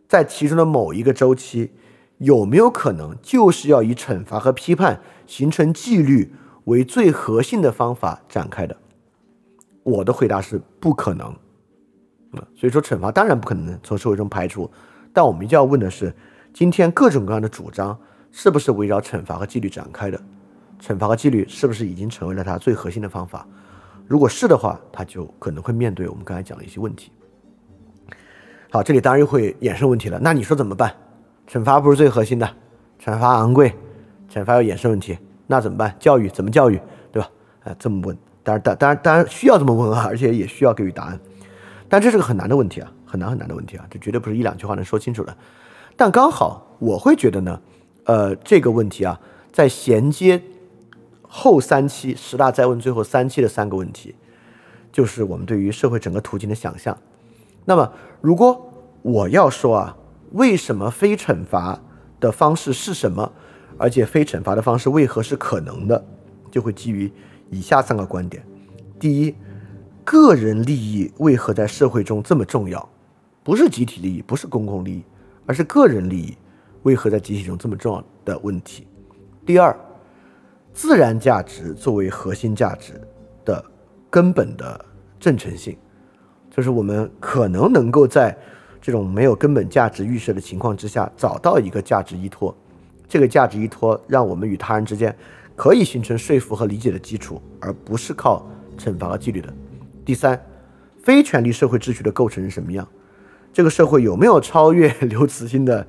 [0.07, 1.71] 在其中的某一个周期，
[2.23, 6.33] 有没有可能就是要以惩罚和批判形成纪律
[6.65, 8.77] 为最核心的方法展开的？
[9.83, 11.35] 我的回答是不可能。
[12.55, 14.71] 所以说惩罚当然不可能从社会中排除，
[15.11, 16.15] 但我们就要问的是：
[16.53, 17.99] 今天各种各样的主张
[18.31, 20.19] 是不是围绕惩罚和纪律展开的？
[20.79, 23.45] 惩罚和纪律是不是已经成为了它最核心的方法？
[24.07, 27.11] 如果是的话，他就可能会面对我们刚才讲的一些问题。
[28.71, 30.19] 好，这里当然又会衍生问题了。
[30.19, 30.95] 那你说怎么办？
[31.47, 32.49] 惩罚不是最核心的，
[33.03, 33.73] 惩罚昂贵，
[34.31, 35.17] 惩罚要衍生问题，
[35.47, 35.95] 那怎么办？
[35.99, 36.79] 教育怎么教育，
[37.11, 37.29] 对吧？
[37.63, 41.19] 哎，这么问，当然，当当然，当然需要这么问啊， 而且也需要给予答案。
[41.87, 45.35] 但这是个很难的问题啊，很难很难的问题啊，这绝对不是一两句话能说清楚的。
[45.95, 47.61] 但刚好我会觉得呢，
[48.05, 49.19] 呃，这个问题啊，
[49.51, 50.41] 在衔接。
[51.35, 54.13] 后三期十大再问最后三期的三个问题，
[54.91, 56.95] 就是我们对于社会整个途径的想象。
[57.65, 57.91] 那么，
[58.21, 58.71] 如果
[59.01, 59.97] 我要说啊，
[60.33, 61.81] 为什么非惩罚
[62.19, 63.31] 的方式是什么，
[63.77, 66.05] 而且非惩罚的方式为何是可能的，
[66.51, 67.11] 就会基于
[67.49, 68.45] 以下三个观点：
[68.99, 69.33] 第一，
[70.03, 72.87] 个人利益为何在社会中这么重要？
[73.43, 75.03] 不是集体利益，不是公共利益，
[75.45, 76.37] 而是个人利益
[76.83, 78.85] 为何在集体中这么重要的问题。
[79.45, 79.75] 第二。
[80.75, 82.99] 自然价值作为核心价值
[83.45, 83.63] 的
[84.09, 84.83] 根本的
[85.19, 85.77] 正诚性，
[86.49, 88.35] 就是我们可能能够在
[88.83, 92.53] 这种没有根本价值预设的情况之下找到一个价值依托，
[93.07, 95.15] 这个价值依托让我们与他人之间
[95.55, 98.45] 可以形成说服和理解的基础，而不是靠
[98.77, 99.53] 惩罚和纪律的。
[100.03, 100.37] 第三，
[101.01, 102.85] 非权力社会秩序的构成是什么样？
[103.53, 105.87] 这个社会有没有超越刘慈欣的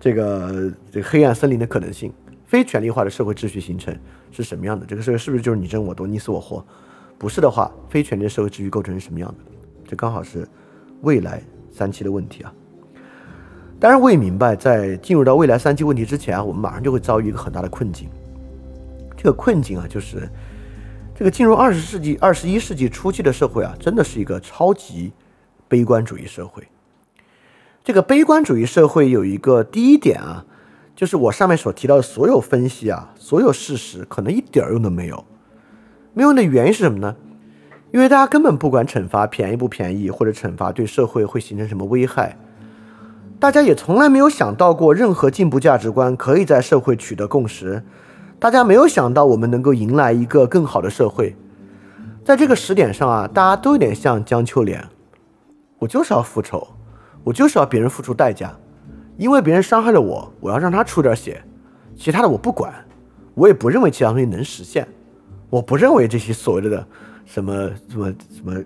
[0.00, 2.10] 这个这个黑暗森林的可能性？
[2.46, 3.94] 非权力化的社会秩序形成
[4.32, 4.86] 是什么样的？
[4.86, 6.64] 这个社会是不是就是你争我夺、你死我活？
[7.18, 9.44] 不是的话，非权力社会秩序构成是什么样的？
[9.86, 10.48] 这刚好是
[11.02, 12.52] 未来三期的问题啊。
[13.78, 18.08] 当然，我也明白，在进入到未来三期问题之前啊，我们马上就会遭遇一个很大的困境。
[19.16, 20.28] 这个困境啊，就是
[21.14, 25.12] 这个进入二十世纪、二十一世纪初期的社会啊，真的是一个超级
[25.68, 26.62] 悲观主义社会。
[27.82, 30.44] 这个悲观主义社会有一个第一点啊。
[30.96, 35.24] 就是我上面所提到的所有分析啊，所有事实可能一点用都没有。
[36.12, 37.16] 没用的原因是什么呢？
[37.92, 42.36] 因为大家根本不管惩罚便宜不便宜，或者惩罚对社会会形成什么危害。
[43.38, 47.82] 大家也从来没有想到过任何进步价值观可以在社会取得共识。
[48.38, 51.34] 大家没有想到我们能够迎来一个更好的社会。
[52.24, 54.86] 在这个时点上啊，大家都有点像江秋莲。
[55.78, 56.68] 我就是要复仇，
[57.24, 58.54] 我就是要别人付出代价。
[59.16, 61.42] 因为别人伤害了我，我要让他出点血，
[61.96, 62.72] 其他的我不管，
[63.34, 64.86] 我也不认为其他东西能实现，
[65.50, 66.86] 我不认为这些所谓的
[67.32, 68.60] 什么什么什么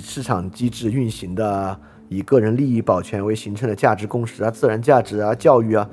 [0.00, 1.78] 市场机制运行的，
[2.08, 5.88] 以个人利益保全为形成的价值共识啊，自然价值啊，教育啊，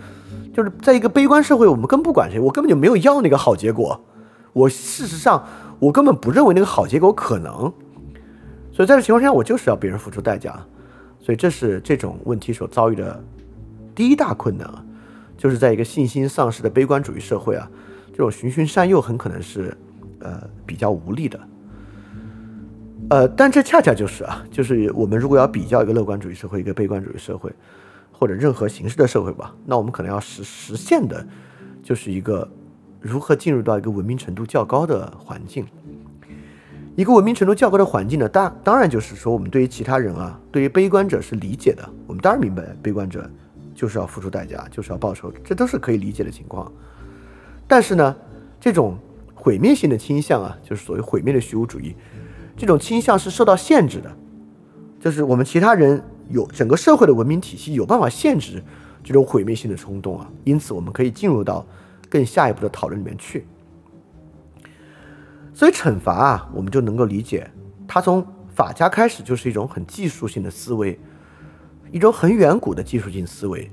[0.51, 4.03] 就是在一个悲观社会，我们更不管谁，我根本就没有要那个好结果，
[4.51, 5.45] 我事实上
[5.77, 7.71] 我根本不认为那个好结果可能。
[8.73, 10.59] 所以在这情况下，我就是要别人付出代价。
[11.19, 13.23] 所以这是这种问题所遭遇的
[13.93, 14.83] 第一大困难啊，
[15.37, 17.69] 就是在一个信心丧失的悲观主义社会啊，
[18.09, 19.77] 这种循循善诱很可能是
[20.19, 21.39] 呃比较无力的。
[23.11, 27.51] 呃，但这恰恰就是啊，就是我们如果要比较一个乐观主义社会，一个悲观主义社会，
[28.09, 31.27] 或者任何形式的社会吧，那我们可能要实实现的，
[31.83, 32.49] 就是一个
[33.01, 35.67] 如何进入到一个文明程度较高的环境。
[36.95, 41.83] 一个文明程度较高的环境呢，当当然就是说，我们对于其他人啊，对于悲观者是理解的。
[42.07, 43.29] 我们当然明白，悲观者
[43.75, 46.71] 就是要付出代价，就是要报仇，这都是可以理解的情况。
[47.67, 48.15] 但是呢，
[48.57, 48.97] 这种
[49.35, 51.93] 毁灭性的倾向啊，就是所谓毁灭的虚无主义。
[52.61, 54.17] 这种倾向是受到限制的，
[54.99, 55.99] 就是我们其他人
[56.29, 58.61] 有整个社会的文明体系有办法限制
[59.03, 61.65] 这种毁灭性的冲动啊，因此我们可以进入到
[62.07, 63.47] 更下一步的讨论里面去。
[65.55, 67.49] 所以惩罚啊，我们就能够理解，
[67.87, 70.99] 它从法家开始就是一种很技术性的思维，
[71.91, 73.71] 一种很远古的技术性思维，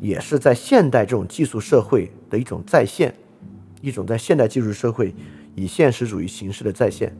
[0.00, 3.14] 也是在现代这种技术社会的一种再现，
[3.80, 5.14] 一种在现代技术社会
[5.54, 7.16] 以现实主义形式的再现。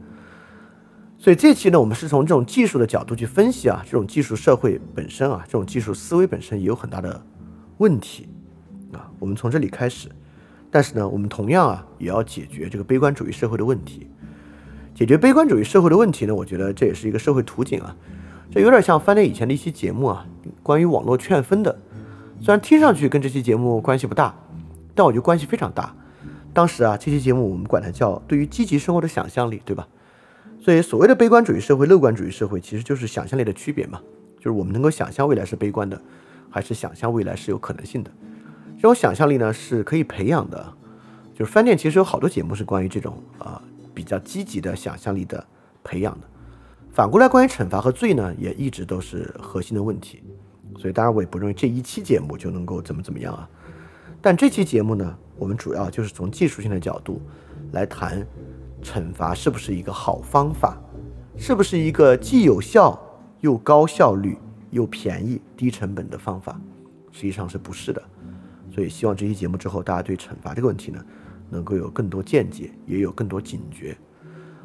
[1.20, 7.20] 所以这期呢，我们是从这种技术的角度去分析啊，这种技术社会本身啊，这种技术思维本身也有很大的
[7.78, 8.28] 问题
[8.92, 9.10] 啊。
[9.18, 10.08] 我们从这里开始，
[10.70, 14.06] 但是呢，我们同样啊，也要解决这个悲观主义社会的问题。
[14.94, 17.96] 解决悲观主义社会的问题呢，我觉得这也是一个社会图景啊。
[18.50, 20.24] 这有点像翻脸以前的一期节目啊，
[20.62, 21.76] 关于网络劝分的。
[22.40, 24.32] 虽然听上去跟这期节目关系不大，
[24.94, 25.92] 但我觉得关系非常大。
[26.54, 29.88] 当时啊，这期节目我们管它叫对于积极生活的想象力，对吧？
[30.60, 34.00] 所以，所谓的悲观主义社会、乐观主义社会，其实就是想象力的区别嘛。
[34.36, 36.00] 就是我们能够想象未来是悲观的，
[36.50, 38.10] 还是想象未来是有可能性的。
[38.76, 40.74] 这种想象力呢，是可以培养的。
[41.34, 43.62] 就是饭店其实有好多节目是关于这种啊
[43.94, 45.44] 比较积极的想象力的
[45.82, 46.26] 培养的。
[46.92, 50.22] 反过来，关于惩罚和罪呢，也一直都是核心的问题。
[50.76, 53.48] 所以，当然我也不认为这一期节目就能够怎么怎么样啊。
[54.20, 57.22] 但这期节目呢，我们主要就是从技术性的角度
[57.72, 58.26] 来谈。
[58.82, 60.76] 惩罚是不是一个好方法？
[61.36, 62.98] 是不是一个既有效
[63.40, 64.36] 又高效率
[64.70, 66.60] 又便宜低成本的方法？
[67.12, 68.02] 实际上是不是的。
[68.72, 71.04] 所以希望这期节目之后，大家对惩罚这个问题呢，
[71.48, 73.96] 能够有更多见解，也有更多警觉。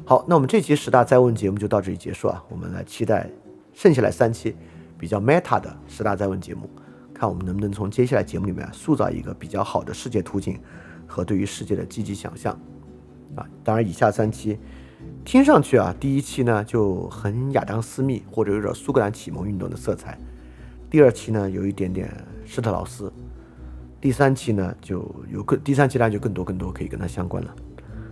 [0.04, 2.42] 好，那我们这期十大再问节目就到这里结束啊。
[2.48, 3.30] 我们来期待
[3.72, 4.54] 剩下来三期
[4.98, 6.68] 比较 meta 的十大再问节目，
[7.12, 10.60] 看我们能不能从接下来节目里面塑造一个比较好的世界图景
[11.06, 12.56] 和对于世界的积极想象。
[13.36, 14.58] 啊，当然，以下三期
[15.24, 20.18] 听上去啊，第一期呢就很亚当斯密或者有点苏格兰启蒙运动的色彩，
[20.90, 22.12] 第二期呢有一点点
[22.44, 23.12] 施特劳斯，
[24.00, 27.54] 第三期呢就有更第三期当然就更多更多可以跟它相关了。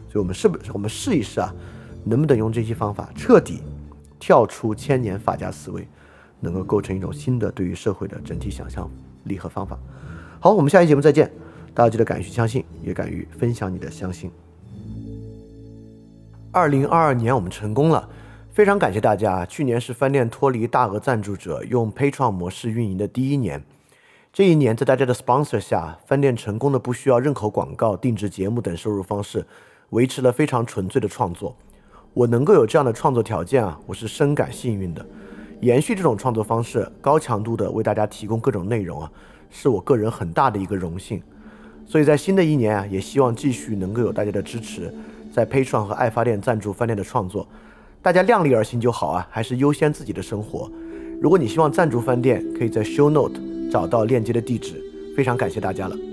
[0.08, 1.54] 所以，我们是不是我们试一试啊，
[2.04, 3.62] 能不能用这些方法彻底
[4.18, 5.88] 跳出千年法家思维，
[6.40, 8.90] 能够构成一种新的对于社会的整体想象
[9.24, 9.78] 力和方法？
[10.40, 11.30] 好，我们下期节目再见，
[11.72, 14.30] 大家记得敢于去相信，也敢于分享你的相信。
[16.54, 18.06] 二零二二年我们成功了，
[18.52, 19.46] 非常感谢大家。
[19.46, 23.64] 去年是饭店脱离大额赞助者用 p a t r o n 模式运营的第一年，
[24.30, 29.46] 这一年在大家的 sponsor 下，饭店成功的不需要任何广告、定制节目等收入方式，
[29.90, 31.56] 维持了非常纯粹的创作。
[32.12, 35.06] 我能够有这样的创作条件啊，我是深感幸运的。
[35.62, 39.10] 延续这种创作方式，高强度的为大家提供各种内容啊，
[39.48, 41.22] 是我个人很大的一个荣幸。
[41.86, 44.92] 所以在新的一年啊，也希望继续能够有大家的支持。
[45.32, 47.46] 在 Patreon 和爱发电赞助饭店的创作，
[48.02, 50.70] 大家量力而行就好啊，还是优先自己的生活。
[51.20, 54.74] 如果你希望赞助饭店，可以在 Show Note 找到链接的地址。
[55.16, 56.11] 非常感谢大家了。